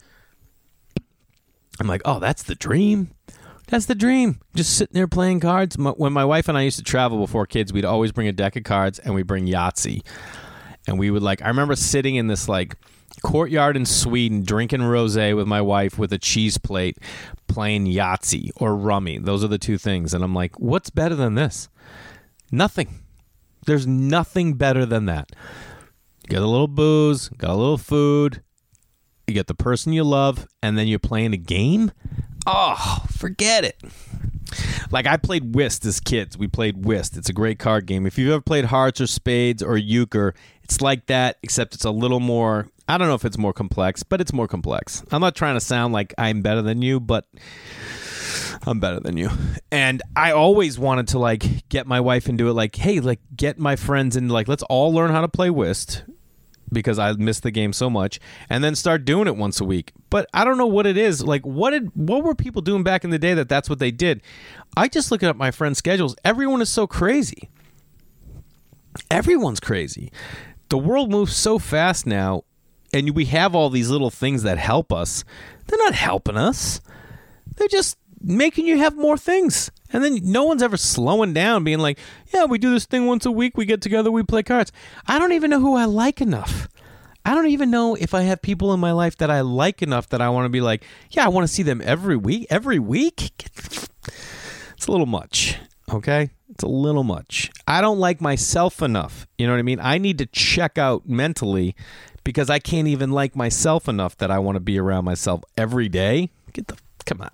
[1.80, 3.10] I'm like, oh, that's the dream.
[3.68, 4.40] That's the dream.
[4.54, 5.76] Just sitting there playing cards.
[5.76, 8.56] When my wife and I used to travel before kids, we'd always bring a deck
[8.56, 10.02] of cards and we bring Yahtzee.
[10.86, 12.76] And we would like, I remember sitting in this like
[13.22, 16.98] courtyard in Sweden drinking rose with my wife with a cheese plate,
[17.48, 19.18] playing Yahtzee or Rummy.
[19.18, 20.14] Those are the two things.
[20.14, 21.68] And I'm like, what's better than this?
[22.52, 23.00] Nothing.
[23.66, 25.32] There's nothing better than that.
[26.28, 28.42] Got a little booze, got a little food,
[29.26, 31.92] you get the person you love, and then you're playing a game.
[32.46, 33.80] Oh, forget it.
[34.90, 36.38] Like I played whist as kids.
[36.38, 37.16] We played whist.
[37.16, 38.06] It's a great card game.
[38.06, 41.90] If you've ever played hearts or spades or euchre, it's like that, except it's a
[41.90, 42.68] little more.
[42.88, 45.02] I don't know if it's more complex, but it's more complex.
[45.10, 47.26] I'm not trying to sound like I'm better than you, but
[48.64, 49.30] I'm better than you.
[49.72, 52.52] And I always wanted to like get my wife into it.
[52.52, 56.04] Like, hey, like get my friends and like let's all learn how to play whist
[56.72, 59.92] because I missed the game so much, and then start doing it once a week.
[60.10, 61.22] But I don't know what it is.
[61.22, 63.90] Like, what did what were people doing back in the day that that's what they
[63.90, 64.22] did?
[64.76, 66.16] I just look at my friends' schedules.
[66.24, 67.50] Everyone is so crazy.
[69.10, 70.10] Everyone's crazy.
[70.68, 72.42] The world moves so fast now,
[72.92, 75.24] and we have all these little things that help us.
[75.66, 76.80] They're not helping us.
[77.56, 77.96] They're just
[78.26, 79.70] making you have more things.
[79.92, 81.98] And then no one's ever slowing down, being like,
[82.34, 83.56] yeah, we do this thing once a week.
[83.56, 84.72] We get together, we play cards.
[85.06, 86.68] I don't even know who I like enough.
[87.24, 90.08] I don't even know if I have people in my life that I like enough
[90.10, 92.46] that I want to be like, yeah, I want to see them every week.
[92.50, 93.32] Every week?
[94.76, 95.58] It's a little much.
[95.92, 96.30] Okay?
[96.50, 97.50] It's a little much.
[97.66, 99.26] I don't like myself enough.
[99.38, 99.80] You know what I mean?
[99.80, 101.74] I need to check out mentally
[102.22, 105.88] because I can't even like myself enough that I want to be around myself every
[105.88, 106.30] day.
[106.52, 107.30] Get the come on.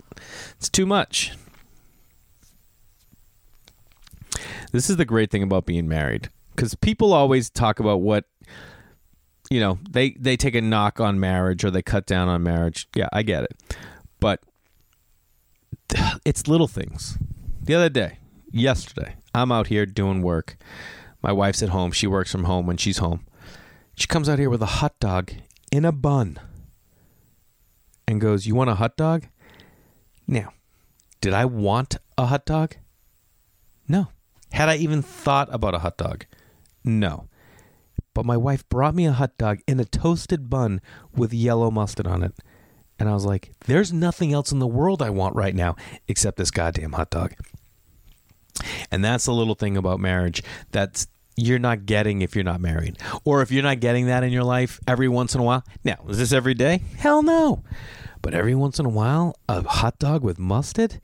[0.57, 1.33] It's too much.
[4.71, 8.25] This is the great thing about being married because people always talk about what
[9.49, 12.87] you know they they take a knock on marriage or they cut down on marriage.
[12.95, 13.77] Yeah, I get it,
[14.19, 14.41] but
[16.25, 17.17] it's little things.
[17.61, 18.17] The other day,
[18.51, 20.57] yesterday, I'm out here doing work.
[21.21, 21.91] My wife's at home.
[21.91, 23.25] She works from home when she's home.
[23.95, 25.31] She comes out here with a hot dog
[25.71, 26.39] in a bun
[28.07, 29.27] and goes, "You want a hot dog?"
[30.33, 30.51] Now,
[31.21, 32.77] did I want a hot dog?
[33.87, 34.07] No.
[34.51, 36.25] Had I even thought about a hot dog?
[36.83, 37.27] No.
[38.15, 40.81] But my wife brought me a hot dog in a toasted bun
[41.15, 42.33] with yellow mustard on it.
[42.97, 45.75] And I was like, there's nothing else in the world I want right now
[46.07, 47.35] except this goddamn hot dog.
[48.89, 50.41] And that's the little thing about marriage
[50.71, 52.97] that's you're not getting if you're not married.
[53.23, 55.63] Or if you're not getting that in your life every once in a while.
[55.83, 56.81] Now, is this every day?
[56.97, 57.61] Hell no.
[58.23, 60.99] But every once in a while, a hot dog with mustard?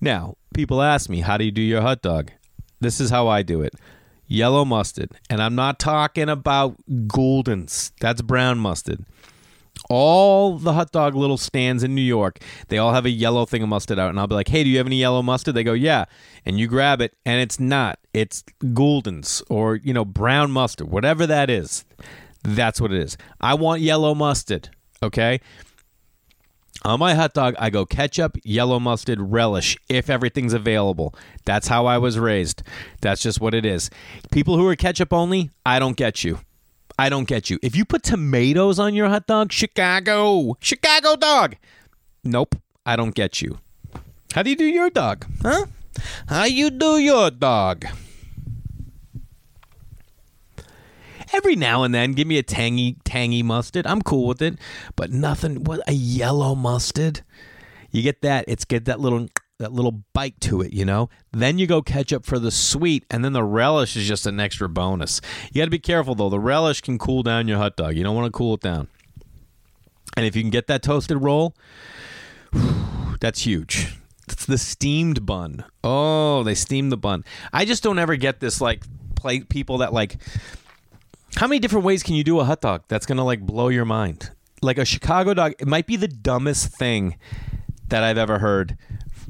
[0.00, 2.30] Now, people ask me, how do you do your hot dog?
[2.80, 3.74] This is how I do it
[4.30, 5.10] yellow mustard.
[5.28, 6.76] And I'm not talking about
[7.08, 9.04] Gulden's, that's brown mustard.
[9.88, 13.62] All the hot dog little stands in New York, they all have a yellow thing
[13.62, 14.10] of mustard out.
[14.10, 15.54] And I'll be like, hey, do you have any yellow mustard?
[15.56, 16.04] They go, yeah.
[16.46, 17.98] And you grab it, and it's not.
[18.14, 21.84] It's Gulden's or, you know, brown mustard, whatever that is.
[22.44, 23.18] That's what it is.
[23.40, 24.70] I want yellow mustard,
[25.02, 25.40] okay?
[26.82, 31.14] On my hot dog, I go ketchup, yellow mustard, relish, if everything's available.
[31.44, 32.62] That's how I was raised.
[33.02, 33.90] That's just what it is.
[34.32, 36.38] People who are ketchup only, I don't get you.
[36.98, 37.58] I don't get you.
[37.62, 41.56] If you put tomatoes on your hot dog, Chicago, Chicago dog.
[42.24, 43.58] Nope, I don't get you.
[44.34, 45.26] How do you do your dog?
[45.42, 45.66] Huh?
[46.28, 47.84] How you do your dog?
[51.32, 53.86] Every now and then, give me a tangy, tangy mustard.
[53.86, 54.58] I'm cool with it,
[54.96, 55.64] but nothing.
[55.64, 57.22] What a yellow mustard.
[57.90, 58.44] You get that?
[58.48, 61.10] It's get that little that little bite to it, you know.
[61.32, 64.68] Then you go ketchup for the sweet, and then the relish is just an extra
[64.68, 65.20] bonus.
[65.52, 66.30] You got to be careful though.
[66.30, 67.96] The relish can cool down your hot dog.
[67.96, 68.88] You don't want to cool it down.
[70.16, 71.54] And if you can get that toasted roll,
[73.20, 73.96] that's huge.
[74.28, 75.64] It's the steamed bun.
[75.84, 77.24] Oh, they steam the bun.
[77.52, 80.16] I just don't ever get this like play people that like
[81.36, 83.68] how many different ways can you do a hot dog that's going to like blow
[83.68, 84.30] your mind?
[84.62, 87.16] Like a Chicago dog, it might be the dumbest thing
[87.88, 88.76] that I've ever heard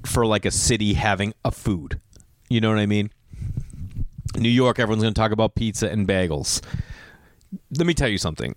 [0.04, 2.00] for like a city having a food.
[2.48, 3.10] You know what I mean?
[4.36, 6.62] New York, everyone's going to talk about pizza and bagels.
[7.76, 8.54] Let me tell you something.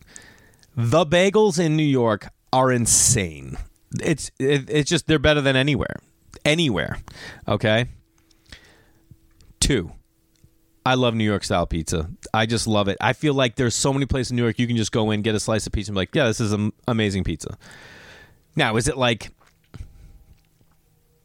[0.75, 3.58] The bagels in New York are insane.
[4.01, 5.97] It's it, it's just they're better than anywhere.
[6.45, 6.97] Anywhere.
[7.47, 7.86] Okay?
[9.60, 9.91] 2
[10.86, 12.10] I love New York style pizza.
[12.34, 12.98] I just love it.
[13.00, 15.22] I feel like there's so many places in New York you can just go in,
[15.22, 17.58] get a slice of pizza, and be like, yeah, this is an amazing pizza.
[18.56, 19.32] Now, is it like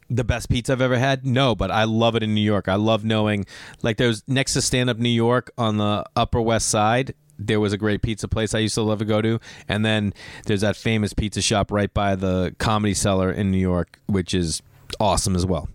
[0.09, 1.25] the best pizza I've ever had?
[1.25, 2.69] No, but I love it in New York.
[2.69, 3.45] I love knowing,
[3.81, 7.13] like, there's next to Stand Up New York on the Upper West Side.
[7.37, 10.13] There was a great pizza place I used to love to go to, and then
[10.45, 14.61] there's that famous pizza shop right by the Comedy Cellar in New York, which is
[14.99, 15.69] awesome as well.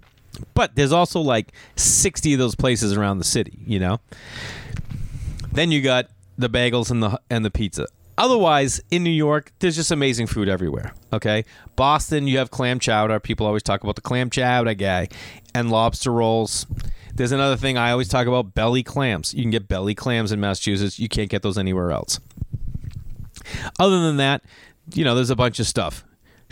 [0.54, 4.00] But there's also like 60 of those places around the city, you know?
[5.52, 7.86] Then you got the bagels and the and the pizza.
[8.16, 10.94] Otherwise, in New York, there's just amazing food everywhere.
[11.12, 11.44] Okay,
[11.74, 13.18] Boston, you have clam chowder.
[13.18, 15.08] People always talk about the clam chowder guy,
[15.54, 16.66] and lobster rolls.
[17.14, 19.34] There's another thing I always talk about: belly clams.
[19.34, 20.98] You can get belly clams in Massachusetts.
[20.98, 22.20] You can't get those anywhere else.
[23.78, 24.42] Other than that,
[24.92, 26.04] you know, there's a bunch of stuff.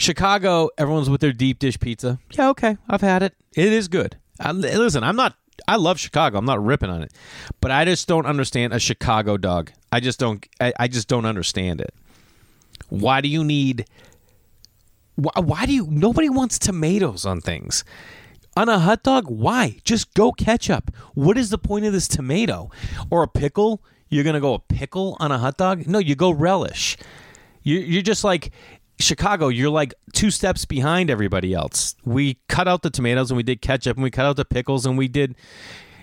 [0.02, 2.18] Chicago, everyone's with their deep dish pizza.
[2.32, 3.34] Yeah, okay, I've had it.
[3.54, 4.16] It is good.
[4.40, 5.36] I, listen, I'm not.
[5.68, 6.38] I love Chicago.
[6.38, 7.12] I'm not ripping on it,
[7.60, 9.70] but I just don't understand a Chicago dog.
[9.92, 10.44] I just don't.
[10.60, 11.94] I, I just don't understand it.
[12.88, 13.86] Why do you need?
[15.14, 15.86] Why, why do you?
[15.88, 17.84] Nobody wants tomatoes on things.
[18.56, 19.78] On a hot dog, why?
[19.84, 20.90] Just go ketchup.
[21.14, 22.70] What is the point of this tomato
[23.08, 23.82] or a pickle?
[24.08, 25.86] You're gonna go a pickle on a hot dog?
[25.86, 26.98] No, you go relish.
[27.62, 28.50] You, you're just like
[29.02, 31.94] Chicago, you're like two steps behind everybody else.
[32.04, 34.86] We cut out the tomatoes and we did ketchup and we cut out the pickles
[34.86, 35.36] and we did.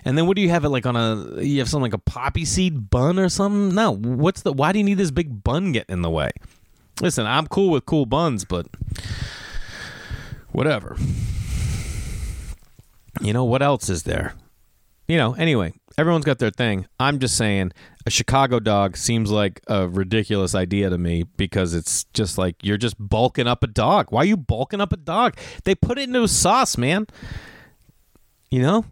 [0.04, 1.42] And then what do you have it like on a?
[1.42, 3.74] You have something like a poppy seed bun or something?
[3.74, 3.96] No.
[3.96, 4.52] What's the?
[4.52, 6.30] Why do you need this big bun getting in the way?
[7.00, 8.66] Listen, I'm cool with cool buns, but
[10.52, 10.96] whatever.
[13.20, 14.34] You know what else is there?
[15.06, 15.34] You know.
[15.34, 16.86] Anyway, everyone's got their thing.
[16.98, 17.72] I'm just saying
[18.06, 22.78] a Chicago dog seems like a ridiculous idea to me because it's just like you're
[22.78, 24.06] just bulking up a dog.
[24.10, 25.36] Why are you bulking up a dog?
[25.64, 27.06] They put it into a sauce, man.
[28.50, 28.86] You know?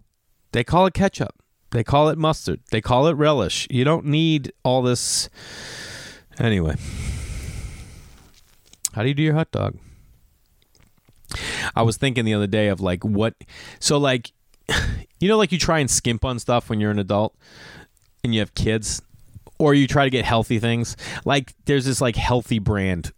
[0.52, 1.34] They call it ketchup.
[1.70, 2.60] They call it mustard.
[2.70, 3.66] They call it relish.
[3.70, 5.30] You don't need all this
[6.38, 6.76] anyway.
[8.92, 9.78] How do you do your hot dog?
[11.74, 13.34] I was thinking the other day of like what
[13.78, 14.32] so like
[15.20, 17.34] you know like you try and skimp on stuff when you're an adult
[18.24, 19.02] and you have kids
[19.58, 20.96] or you try to get healthy things.
[21.24, 23.12] Like there's this like healthy brand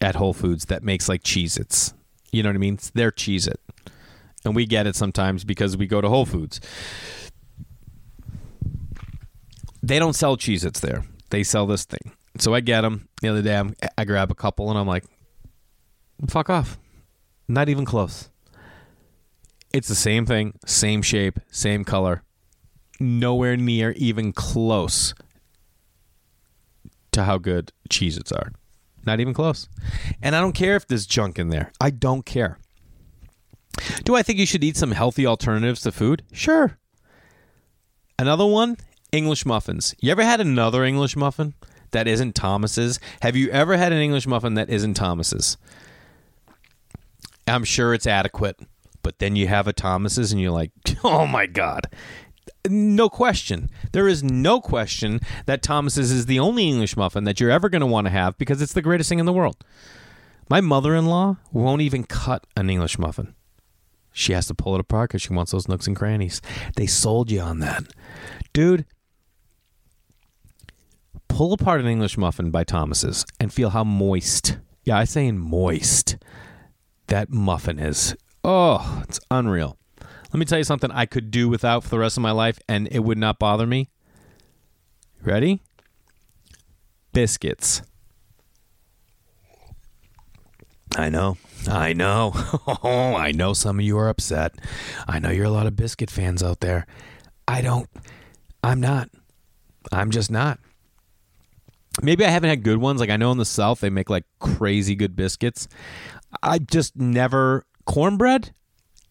[0.00, 1.94] at whole foods that makes like cheez its.
[2.30, 2.74] You know what i mean?
[2.74, 3.60] It's their cheez it.
[4.44, 6.60] And we get it sometimes because we go to whole foods.
[9.82, 11.04] They don't sell cheez its there.
[11.30, 12.12] They sell this thing.
[12.38, 13.56] So i get them the other day.
[13.56, 15.04] I'm, i grab a couple and i'm like
[16.28, 16.78] fuck off.
[17.48, 18.28] Not even close
[19.72, 22.22] it's the same thing same shape same color
[23.00, 25.14] nowhere near even close
[27.12, 28.52] to how good Cheez Its are.
[29.04, 29.68] Not even close.
[30.22, 31.72] And I don't care if there's junk in there.
[31.80, 32.58] I don't care.
[34.04, 36.22] Do I think you should eat some healthy alternatives to food?
[36.32, 36.78] Sure.
[38.18, 38.76] Another one
[39.12, 39.94] English muffins.
[40.00, 41.54] You ever had another English muffin
[41.92, 43.00] that isn't Thomas's?
[43.22, 45.56] Have you ever had an English muffin that isn't Thomas's?
[47.46, 48.60] I'm sure it's adequate,
[49.08, 50.70] but then you have a Thomas's and you're like,
[51.02, 51.86] oh my God,
[52.68, 53.70] no question.
[53.92, 57.80] There is no question that Thomas's is the only English muffin that you're ever going
[57.80, 59.64] to want to have because it's the greatest thing in the world.
[60.50, 63.34] My mother in law won't even cut an English muffin.
[64.12, 66.42] She has to pull it apart because she wants those nooks and crannies.
[66.76, 67.84] They sold you on that.
[68.52, 68.84] Dude,
[71.28, 76.18] pull apart an English muffin by Thomas's and feel how moist, yeah, I say moist,
[77.06, 78.14] that muffin is.
[78.50, 79.76] Oh, it's unreal.
[80.00, 82.58] Let me tell you something I could do without for the rest of my life
[82.66, 83.90] and it would not bother me.
[85.22, 85.60] Ready?
[87.12, 87.82] Biscuits.
[90.96, 91.36] I know.
[91.68, 92.32] I know.
[92.82, 94.54] I know some of you are upset.
[95.06, 96.86] I know you're a lot of biscuit fans out there.
[97.46, 97.90] I don't.
[98.64, 99.10] I'm not.
[99.92, 100.58] I'm just not.
[102.00, 102.98] Maybe I haven't had good ones.
[102.98, 105.68] Like I know in the South they make like crazy good biscuits.
[106.42, 108.52] I just never cornbread.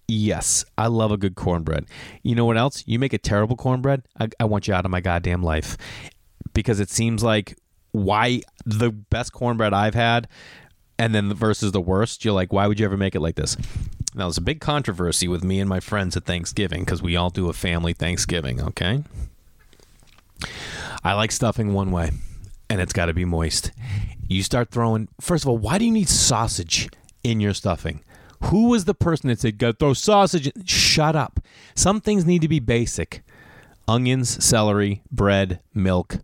[0.07, 1.85] Yes, I love a good cornbread.
[2.23, 2.83] You know what else?
[2.85, 4.03] You make a terrible cornbread.
[4.19, 5.77] I, I want you out of my goddamn life
[6.53, 7.57] because it seems like
[7.91, 10.27] why the best cornbread I've had
[10.99, 13.57] and then versus the worst, you're like, why would you ever make it like this?
[14.15, 17.29] Now, there's a big controversy with me and my friends at Thanksgiving because we all
[17.29, 19.03] do a family Thanksgiving, okay?
[21.03, 22.11] I like stuffing one way,
[22.69, 23.71] and it's got to be moist.
[24.27, 26.89] You start throwing, first of all, why do you need sausage
[27.23, 28.01] in your stuffing?
[28.45, 30.47] Who was the person that said, go throw sausage?
[30.47, 31.39] in-" Shut up.
[31.75, 33.23] Some things need to be basic
[33.87, 36.17] onions, celery, bread, milk.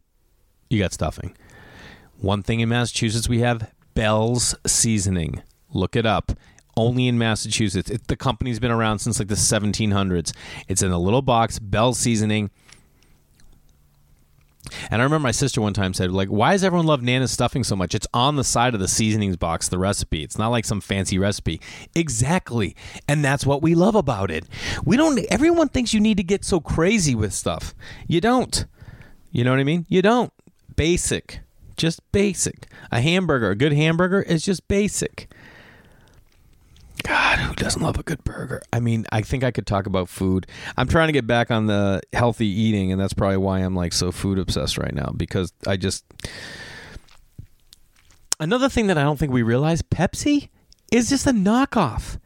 [0.69, 1.35] You got stuffing.
[2.19, 5.41] One thing in Massachusetts we have Bell's Seasoning.
[5.71, 6.33] Look it up.
[6.75, 7.89] Only in Massachusetts.
[7.89, 10.33] It, the company's been around since like the 1700s.
[10.67, 12.49] It's in a little box, Bell's Seasoning.
[14.89, 17.63] And I remember my sister one time said, like, why does everyone love Nana's stuffing
[17.63, 17.93] so much?
[17.93, 20.23] It's on the side of the seasonings box, the recipe.
[20.23, 21.61] It's not like some fancy recipe.
[21.95, 22.75] Exactly.
[23.07, 24.45] And that's what we love about it.
[24.85, 27.73] We don't, everyone thinks you need to get so crazy with stuff.
[28.07, 28.65] You don't.
[29.31, 29.85] You know what I mean?
[29.89, 30.31] You don't.
[30.75, 31.41] Basic.
[31.75, 32.67] Just basic.
[32.91, 35.31] A hamburger, a good hamburger is just basic.
[37.03, 38.61] God, who doesn't love a good burger?
[38.71, 40.47] I mean, I think I could talk about food.
[40.77, 43.93] I'm trying to get back on the healthy eating, and that's probably why I'm like
[43.93, 46.05] so food obsessed right now because I just.
[48.39, 50.49] Another thing that I don't think we realize Pepsi
[50.91, 52.19] is just a knockoff.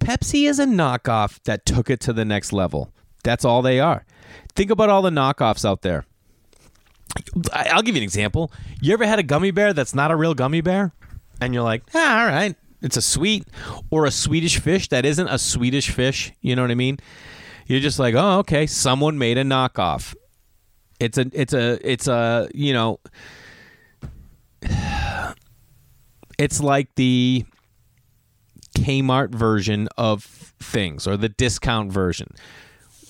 [0.00, 2.92] Pepsi is a knockoff that took it to the next level.
[3.24, 4.04] That's all they are.
[4.54, 6.04] Think about all the knockoffs out there.
[7.52, 8.52] I'll give you an example.
[8.80, 10.92] You ever had a gummy bear that's not a real gummy bear?
[11.40, 13.44] And you're like, ah, all right, it's a sweet
[13.90, 16.32] or a Swedish fish that isn't a Swedish fish.
[16.40, 16.98] You know what I mean?
[17.66, 20.14] You're just like, oh, okay, someone made a knockoff.
[21.00, 23.00] It's a, it's a, it's a, you know,
[26.38, 27.44] it's like the
[28.76, 32.34] Kmart version of things or the discount version.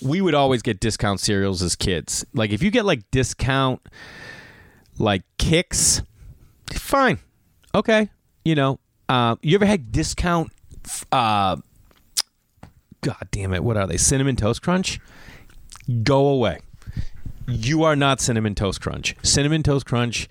[0.02, 2.24] We would always get discount cereals as kids.
[2.33, 3.81] Like if you get like discount
[4.98, 6.02] like kicks,
[6.72, 7.18] fine.
[7.74, 8.09] Okay.
[8.44, 10.53] You know, uh, you ever had discount
[11.12, 11.57] uh
[13.03, 13.97] God damn it, what are they?
[13.97, 14.99] Cinnamon Toast Crunch?
[16.03, 16.59] Go away.
[17.47, 19.14] You are not Cinnamon Toast Crunch.
[19.23, 20.29] Cinnamon Toast Crunch,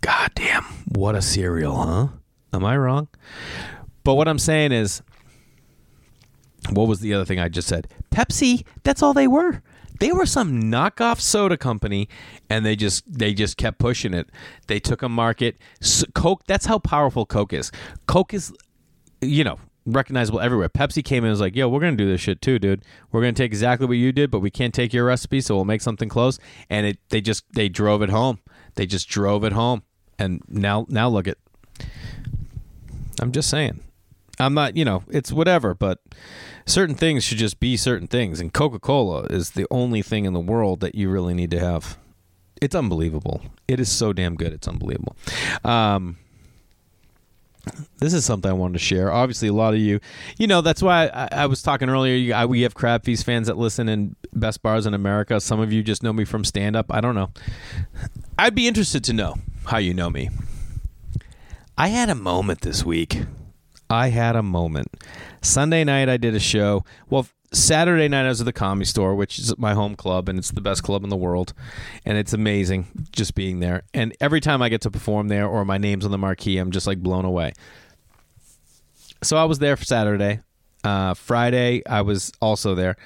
[0.00, 2.08] god damn, what a cereal, huh?
[2.52, 3.08] Am I wrong?
[4.02, 5.02] But what I'm saying is,
[6.70, 7.86] what was the other thing I just said?
[8.10, 9.62] Pepsi, that's all they were.
[9.98, 12.08] They were some knockoff soda company,
[12.48, 14.28] and they just they just kept pushing it.
[14.66, 15.56] They took a market.
[16.14, 17.72] Coke, that's how powerful Coke is.
[18.06, 18.52] Coke is,
[19.20, 20.68] you know, recognizable everywhere.
[20.68, 22.82] Pepsi came in and was like, "Yo, we're gonna do this shit too, dude.
[23.10, 25.64] We're gonna take exactly what you did, but we can't take your recipe, so we'll
[25.64, 26.38] make something close."
[26.70, 28.38] And it they just they drove it home.
[28.76, 29.82] They just drove it home,
[30.18, 31.38] and now now look at.
[33.20, 33.80] I'm just saying.
[34.40, 35.98] I'm not, you know, it's whatever, but
[36.68, 38.40] certain things should just be certain things.
[38.40, 41.60] And Coca Cola is the only thing in the world that you really need to
[41.60, 41.98] have.
[42.60, 43.42] It's unbelievable.
[43.66, 44.52] It is so damn good.
[44.52, 45.16] It's unbelievable.
[45.64, 46.18] Um,
[47.98, 49.12] this is something I wanted to share.
[49.12, 50.00] Obviously, a lot of you,
[50.38, 52.14] you know, that's why I, I was talking earlier.
[52.14, 55.40] You, I, we have Crab Feast fans that listen in best bars in America.
[55.40, 56.86] Some of you just know me from stand up.
[56.90, 57.30] I don't know.
[58.38, 60.30] I'd be interested to know how you know me.
[61.76, 63.22] I had a moment this week.
[63.90, 64.88] I had a moment.
[65.40, 66.84] Sunday night, I did a show.
[67.08, 70.38] Well, Saturday night, I was at the Comedy Store, which is my home club, and
[70.38, 71.54] it's the best club in the world.
[72.04, 73.84] And it's amazing just being there.
[73.94, 76.70] And every time I get to perform there or my name's on the marquee, I'm
[76.70, 77.52] just like blown away.
[79.22, 80.40] So I was there for Saturday.
[80.84, 82.96] Uh, Friday, I was also there.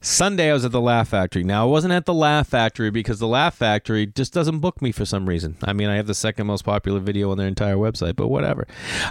[0.00, 1.42] Sunday, I was at the Laugh Factory.
[1.42, 4.92] Now, I wasn't at the Laugh Factory because the Laugh Factory just doesn't book me
[4.92, 5.56] for some reason.
[5.62, 8.66] I mean, I have the second most popular video on their entire website, but whatever.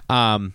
[0.10, 0.54] Um,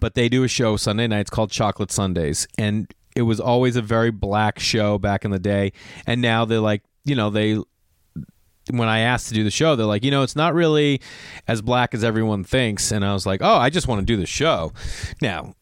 [0.00, 3.82] but they do a show Sunday nights called Chocolate Sundays, and it was always a
[3.82, 5.72] very black show back in the day.
[6.06, 7.58] And now they're like, you know, they
[8.70, 11.00] when I asked to do the show, they're like, you know, it's not really
[11.48, 12.92] as black as everyone thinks.
[12.92, 14.72] And I was like, oh, I just want to do the show.
[15.20, 15.54] Now,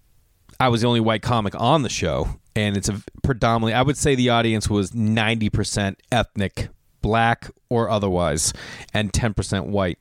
[0.58, 3.96] I was the only white comic on the show, and it's a predominantly, I would
[3.96, 6.68] say the audience was 90% ethnic,
[7.00, 8.52] black or otherwise,
[8.92, 9.98] and 10% white.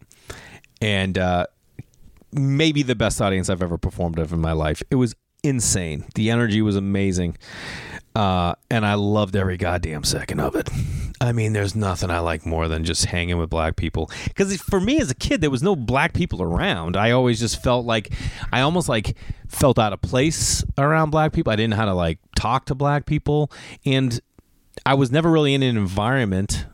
[0.81, 1.47] And uh,
[2.31, 4.81] maybe the best audience I've ever performed of in my life.
[4.89, 6.05] It was insane.
[6.15, 7.37] The energy was amazing.
[8.15, 10.69] Uh, and I loved every goddamn second of it.
[11.21, 14.09] I mean, there's nothing I like more than just hanging with black people.
[14.25, 16.97] Because for me as a kid, there was no black people around.
[16.97, 18.11] I always just felt like
[18.51, 19.15] I almost like
[19.47, 21.53] felt out of place around black people.
[21.53, 23.51] I didn't know how to like talk to black people,
[23.85, 24.19] and
[24.85, 26.65] I was never really in an environment.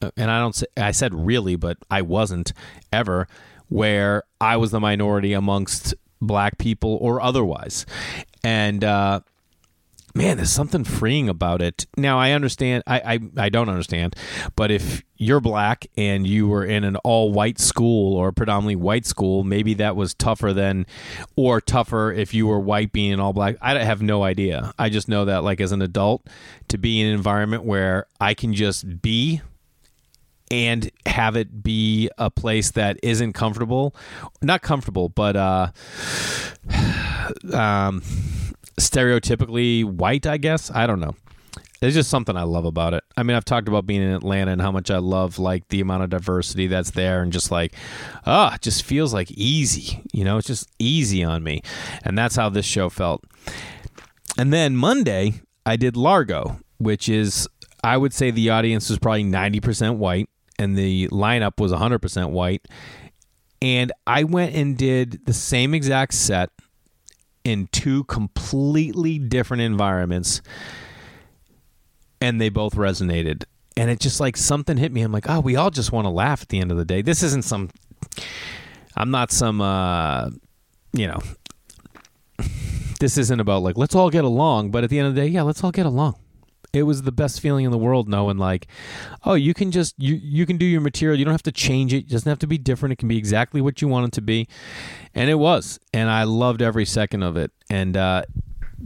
[0.00, 2.52] uh, And I don't say I said really, but I wasn't
[2.92, 3.26] ever
[3.68, 7.86] where I was the minority amongst black people or otherwise.
[8.42, 9.20] And uh,
[10.14, 11.86] man, there's something freeing about it.
[11.96, 12.82] Now I understand.
[12.86, 14.16] I, I I don't understand,
[14.56, 19.06] but if you're black and you were in an all white school or predominantly white
[19.06, 20.86] school, maybe that was tougher than,
[21.36, 23.56] or tougher if you were white being all black.
[23.60, 24.72] I have no idea.
[24.78, 26.26] I just know that like as an adult,
[26.68, 29.40] to be in an environment where I can just be
[30.50, 33.94] and have it be a place that isn't comfortable
[34.42, 35.68] not comfortable but uh
[37.52, 38.02] um
[38.78, 40.70] stereotypically white i guess?
[40.70, 41.14] I don't know.
[41.80, 43.04] It's just something i love about it.
[43.16, 45.80] I mean i've talked about being in atlanta and how much i love like the
[45.80, 47.74] amount of diversity that's there and just like
[48.26, 50.38] ah it just feels like easy you know?
[50.38, 51.62] It's just easy on me.
[52.04, 53.24] And that's how this show felt.
[54.36, 57.48] And then monday i did largo which is
[57.84, 60.28] i would say the audience was probably 90% white
[60.58, 62.66] and the lineup was 100% white.
[63.60, 66.50] And I went and did the same exact set
[67.44, 70.42] in two completely different environments,
[72.20, 73.44] and they both resonated.
[73.76, 75.02] And it just like something hit me.
[75.02, 77.02] I'm like, oh, we all just want to laugh at the end of the day.
[77.02, 77.70] This isn't some,
[78.96, 80.30] I'm not some, uh,
[80.92, 81.20] you know,
[83.00, 84.70] this isn't about like, let's all get along.
[84.70, 86.16] But at the end of the day, yeah, let's all get along
[86.72, 88.66] it was the best feeling in the world knowing like
[89.24, 91.18] oh you can just you you can do your material.
[91.18, 91.98] You don't have to change it.
[91.98, 92.92] It doesn't have to be different.
[92.92, 94.48] It can be exactly what you want it to be.
[95.14, 95.78] And it was.
[95.92, 97.50] And i loved every second of it.
[97.70, 98.22] And uh,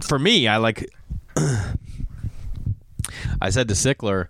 [0.03, 0.89] for me i like
[3.41, 4.29] i said to sickler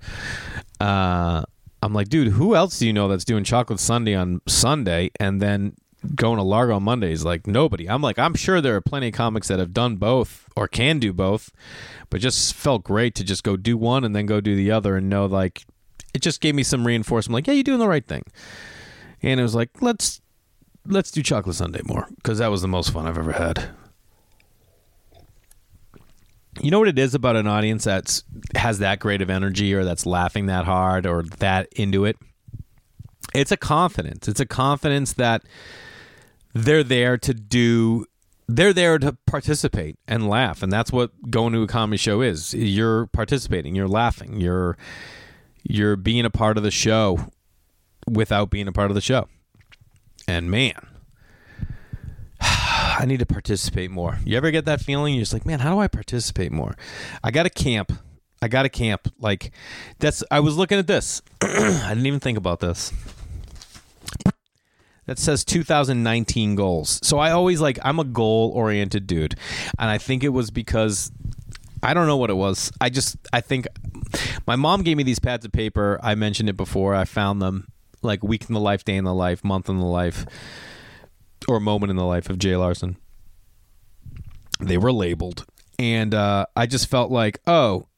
[0.80, 1.42] uh,
[1.82, 5.10] i'm like dude who else do you know that's doing chocolate sunday on sunday?
[5.20, 5.76] And then
[6.14, 7.88] going to largo on mondays like nobody.
[7.88, 10.98] I'm like i'm sure there are plenty of comics that have done both or can
[10.98, 11.50] do both
[12.10, 14.96] but just felt great to just go do one and then go do the other
[14.96, 15.64] and know like
[16.14, 18.24] it just gave me some reinforcement like yeah you're doing the right thing.
[19.22, 20.20] And it was like let's
[20.86, 23.70] let's do chocolate sunday more because that was the most fun i've ever had.
[26.60, 28.24] You know what it is about an audience that's
[28.56, 32.16] has that great of energy or that's laughing that hard or that into it?
[33.34, 34.28] It's a confidence.
[34.28, 35.44] It's a confidence that
[36.52, 38.06] they're there to do
[38.48, 40.62] they're there to participate and laugh.
[40.62, 42.52] And that's what going to a comedy show is.
[42.52, 43.74] You're participating.
[43.74, 44.40] You're laughing.
[44.40, 44.76] You're
[45.62, 47.30] you're being a part of the show
[48.10, 49.28] without being a part of the show.
[50.28, 50.88] And man
[52.40, 54.18] i need to participate more.
[54.24, 55.14] You ever get that feeling?
[55.14, 56.76] You're just like man how do i participate more?
[57.22, 57.92] I got a camp.
[58.40, 59.08] I got a camp.
[59.18, 59.52] Like
[59.98, 61.22] that's i was looking at this.
[61.40, 62.92] I didn't even think about this
[65.06, 67.00] that says 2019 goals.
[67.02, 69.34] So I always like I'm a goal oriented dude,
[69.78, 71.10] and I think it was because
[71.82, 72.70] I don't know what it was.
[72.80, 73.66] I just I think
[74.46, 75.98] my mom gave me these pads of paper.
[76.02, 76.94] I mentioned it before.
[76.94, 77.68] I found them
[78.02, 80.26] like week in the life, day in the life, month in the life,
[81.48, 82.96] or moment in the life of Jay Larson.
[84.60, 85.44] They were labeled,
[85.78, 87.88] and uh, I just felt like, oh,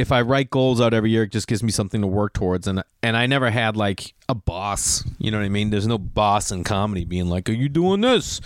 [0.00, 2.66] if I write goals out every year, it just gives me something to work towards.
[2.66, 5.04] And and I never had like a boss.
[5.18, 5.68] You know what I mean?
[5.68, 8.40] There's no boss in comedy being like, "Are you doing this?"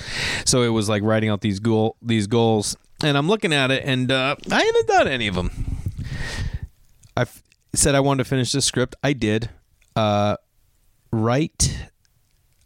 [0.45, 3.85] So it was like writing out these goal these goals, and I'm looking at it,
[3.85, 5.51] and uh, I haven't done any of them.
[7.17, 7.43] I f-
[7.73, 8.97] said I wanted to finish this script.
[9.05, 9.51] I did.
[9.95, 10.37] Uh,
[11.13, 11.89] write.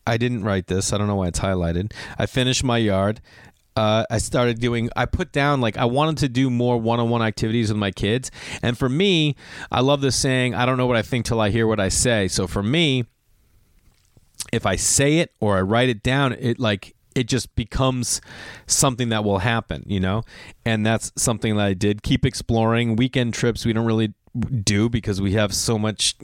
[0.07, 0.95] I didn't write this.
[0.95, 1.93] I don't know why it's highlighted.
[2.19, 3.21] I finished my yard
[3.79, 4.91] uh, I started doing.
[4.97, 8.77] I put down like I wanted to do more one-on-one activities with my kids, and
[8.77, 9.37] for me,
[9.71, 10.55] I love this saying.
[10.55, 12.27] I don't know what I think till I hear what I say.
[12.27, 13.05] So for me,
[14.53, 18.21] if I say it or I write it down, it like it just becomes
[18.67, 20.23] something that will happen, you know?
[20.65, 22.03] And that's something that I did.
[22.03, 22.97] Keep exploring.
[22.97, 24.13] Weekend trips we don't really
[24.63, 26.15] do because we have so much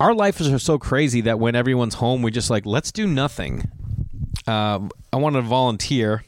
[0.00, 3.70] our lives are so crazy that when everyone's home, we just like, let's do nothing.
[4.46, 6.24] Uh, I want to volunteer.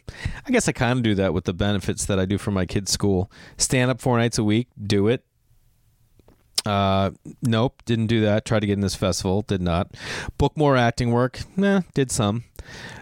[0.47, 2.67] I guess I kind of do that with the benefits that I do for my
[2.67, 3.31] kids' school.
[3.57, 5.25] Stand up four nights a week, do it.
[6.67, 7.11] Uh,
[7.43, 8.45] nope, didn't do that.
[8.45, 9.95] Tried to get in this festival, did not.
[10.39, 12.45] Book more acting work, nah, did some.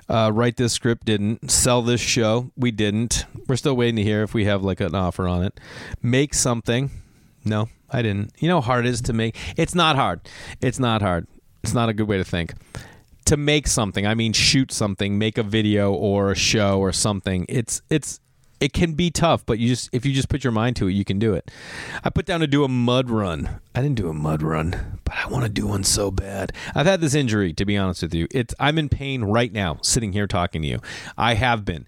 [0.09, 1.51] Uh, write this script, didn't.
[1.51, 3.25] Sell this show, we didn't.
[3.49, 5.59] We're still waiting to hear if we have like an offer on it.
[6.01, 6.91] Make something,
[7.45, 8.33] no, I didn't.
[8.39, 9.37] You know how hard it is to make?
[9.57, 10.29] It's not hard.
[10.61, 11.27] It's not hard.
[11.63, 12.55] It's not a good way to think.
[13.27, 14.07] To make something.
[14.07, 17.47] I mean, shoot something, make a video or a show or something.
[17.49, 18.21] It's it's
[18.63, 20.93] it can be tough, but you just if you just put your mind to it,
[20.93, 21.51] you can do it.
[22.05, 23.61] I put down to do a mud run.
[23.75, 26.53] I didn't do a mud run, but I want to do one so bad.
[26.73, 28.29] I've had this injury, to be honest with you.
[28.31, 30.79] It's I'm in pain right now, sitting here talking to you.
[31.19, 31.87] I have been.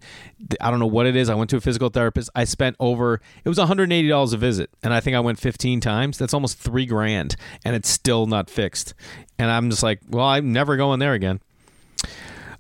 [0.61, 1.31] I don't know what it is.
[1.31, 2.29] I went to a physical therapist.
[2.35, 6.19] I spent over it was $180 a visit, and I think I went 15 times.
[6.19, 8.95] That's almost three grand, and it's still not fixed.
[9.39, 11.41] And I'm just like, well, I'm never going there again.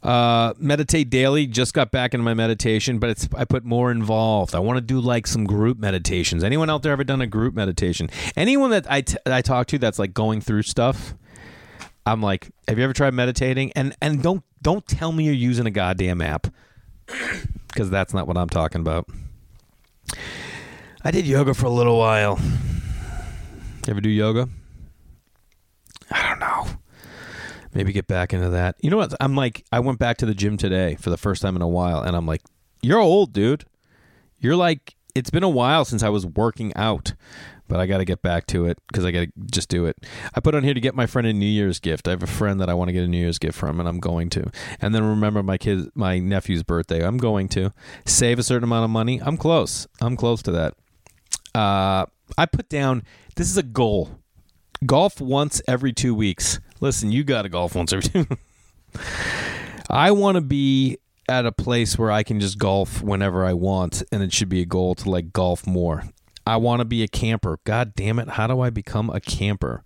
[0.05, 1.47] Uh, meditate daily.
[1.47, 4.55] Just got back into my meditation, but it's I put more involved.
[4.55, 6.45] I want to do like some group meditations.
[6.45, 8.11] Anyone out there ever done a group meditation?
[8.37, 11.15] Anyone that I, t- I talk to that's like going through stuff.
[12.05, 13.73] I'm like, have you ever tried meditating?
[13.75, 16.49] And and don't don't tell me you're using a goddamn app
[17.69, 19.09] because that's not what I'm talking about.
[21.03, 22.39] I did yoga for a little while.
[23.87, 24.51] You ever do yoga?
[26.11, 26.84] I don't know
[27.75, 28.77] maybe get back into that.
[28.81, 29.14] You know what?
[29.20, 31.68] I'm like, I went back to the gym today for the first time in a
[31.68, 32.43] while, and I'm like,
[32.83, 33.64] you're old, dude.
[34.39, 37.14] You're like, it's been a while since I was working out,
[37.68, 39.97] but I got to get back to it because I got to just do it.
[40.35, 42.09] I put on here to get my friend a New Year's gift.
[42.09, 43.89] I have a friend that I want to get a New Year's gift from, and
[43.89, 44.51] I'm going to.
[44.81, 47.05] And then remember my kid, my nephew's birthday.
[47.07, 47.72] I'm going to
[48.05, 49.20] save a certain amount of money.
[49.22, 49.87] I'm close.
[50.01, 50.75] I'm close to that.
[51.55, 52.07] Uh,
[52.37, 53.05] I put down.
[53.37, 54.18] This is a goal.
[54.85, 56.61] Golf once every two weeks.
[56.85, 58.26] Listen, you got to golf once every.
[59.89, 64.03] I want to be at a place where I can just golf whenever I want,
[64.12, 66.05] and it should be a goal to like golf more.
[66.47, 67.59] I want to be a camper.
[67.64, 68.28] God damn it.
[68.28, 69.82] How do I become a camper?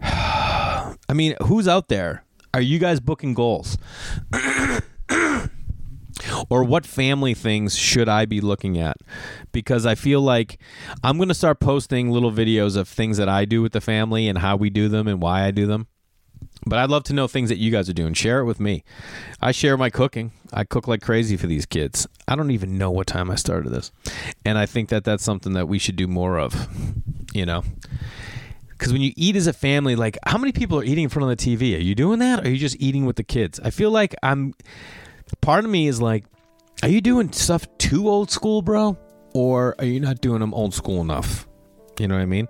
[0.02, 2.24] I mean, who's out there?
[2.52, 3.78] Are you guys booking goals?
[6.48, 8.96] or what family things should I be looking at?
[9.52, 10.58] Because I feel like
[11.02, 14.28] I'm going to start posting little videos of things that I do with the family
[14.28, 15.88] and how we do them and why I do them.
[16.66, 18.14] But I'd love to know things that you guys are doing.
[18.14, 18.84] Share it with me.
[19.40, 20.32] I share my cooking.
[20.52, 22.06] I cook like crazy for these kids.
[22.26, 23.92] I don't even know what time I started this.
[24.44, 26.68] And I think that that's something that we should do more of,
[27.34, 27.64] you know?
[28.70, 31.30] Because when you eat as a family, like how many people are eating in front
[31.30, 31.76] of the TV?
[31.76, 32.40] Are you doing that?
[32.40, 33.60] Or are you just eating with the kids?
[33.62, 34.54] I feel like I'm
[35.40, 36.24] part of me is like,
[36.84, 38.98] are you doing stuff too old school, bro?
[39.32, 41.48] Or are you not doing them old school enough?
[41.98, 42.46] You know what I mean?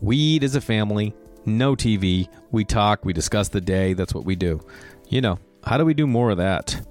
[0.00, 1.14] We eat as a family,
[1.44, 2.28] no TV.
[2.50, 3.92] We talk, we discuss the day.
[3.92, 4.60] That's what we do.
[5.08, 6.84] You know, how do we do more of that?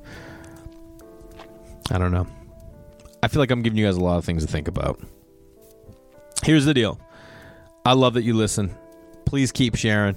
[1.92, 2.28] I don't know.
[3.22, 4.98] I feel like I'm giving you guys a lot of things to think about.
[6.46, 6.98] Here's the deal
[7.84, 8.74] I love that you listen.
[9.26, 10.16] Please keep sharing.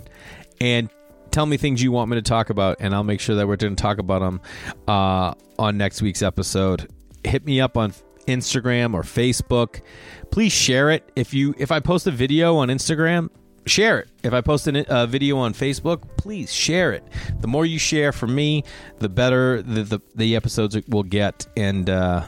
[0.60, 0.90] And
[1.30, 3.56] tell me things you want me to talk about, and I'll make sure that we're
[3.56, 4.40] going to talk about them
[4.86, 6.88] uh, on next week's episode.
[7.24, 7.92] Hit me up on
[8.26, 9.82] Instagram or Facebook.
[10.30, 11.10] Please share it.
[11.16, 13.30] If you if I post a video on Instagram,
[13.66, 14.08] share it.
[14.22, 17.04] If I post a video on Facebook, please share it.
[17.40, 18.64] The more you share for me,
[18.98, 21.46] the better the the, the episodes will get.
[21.56, 22.24] And uh,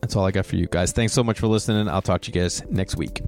[0.00, 0.92] that's all I got for you guys.
[0.92, 1.88] Thanks so much for listening.
[1.88, 3.20] I'll talk to you guys next week.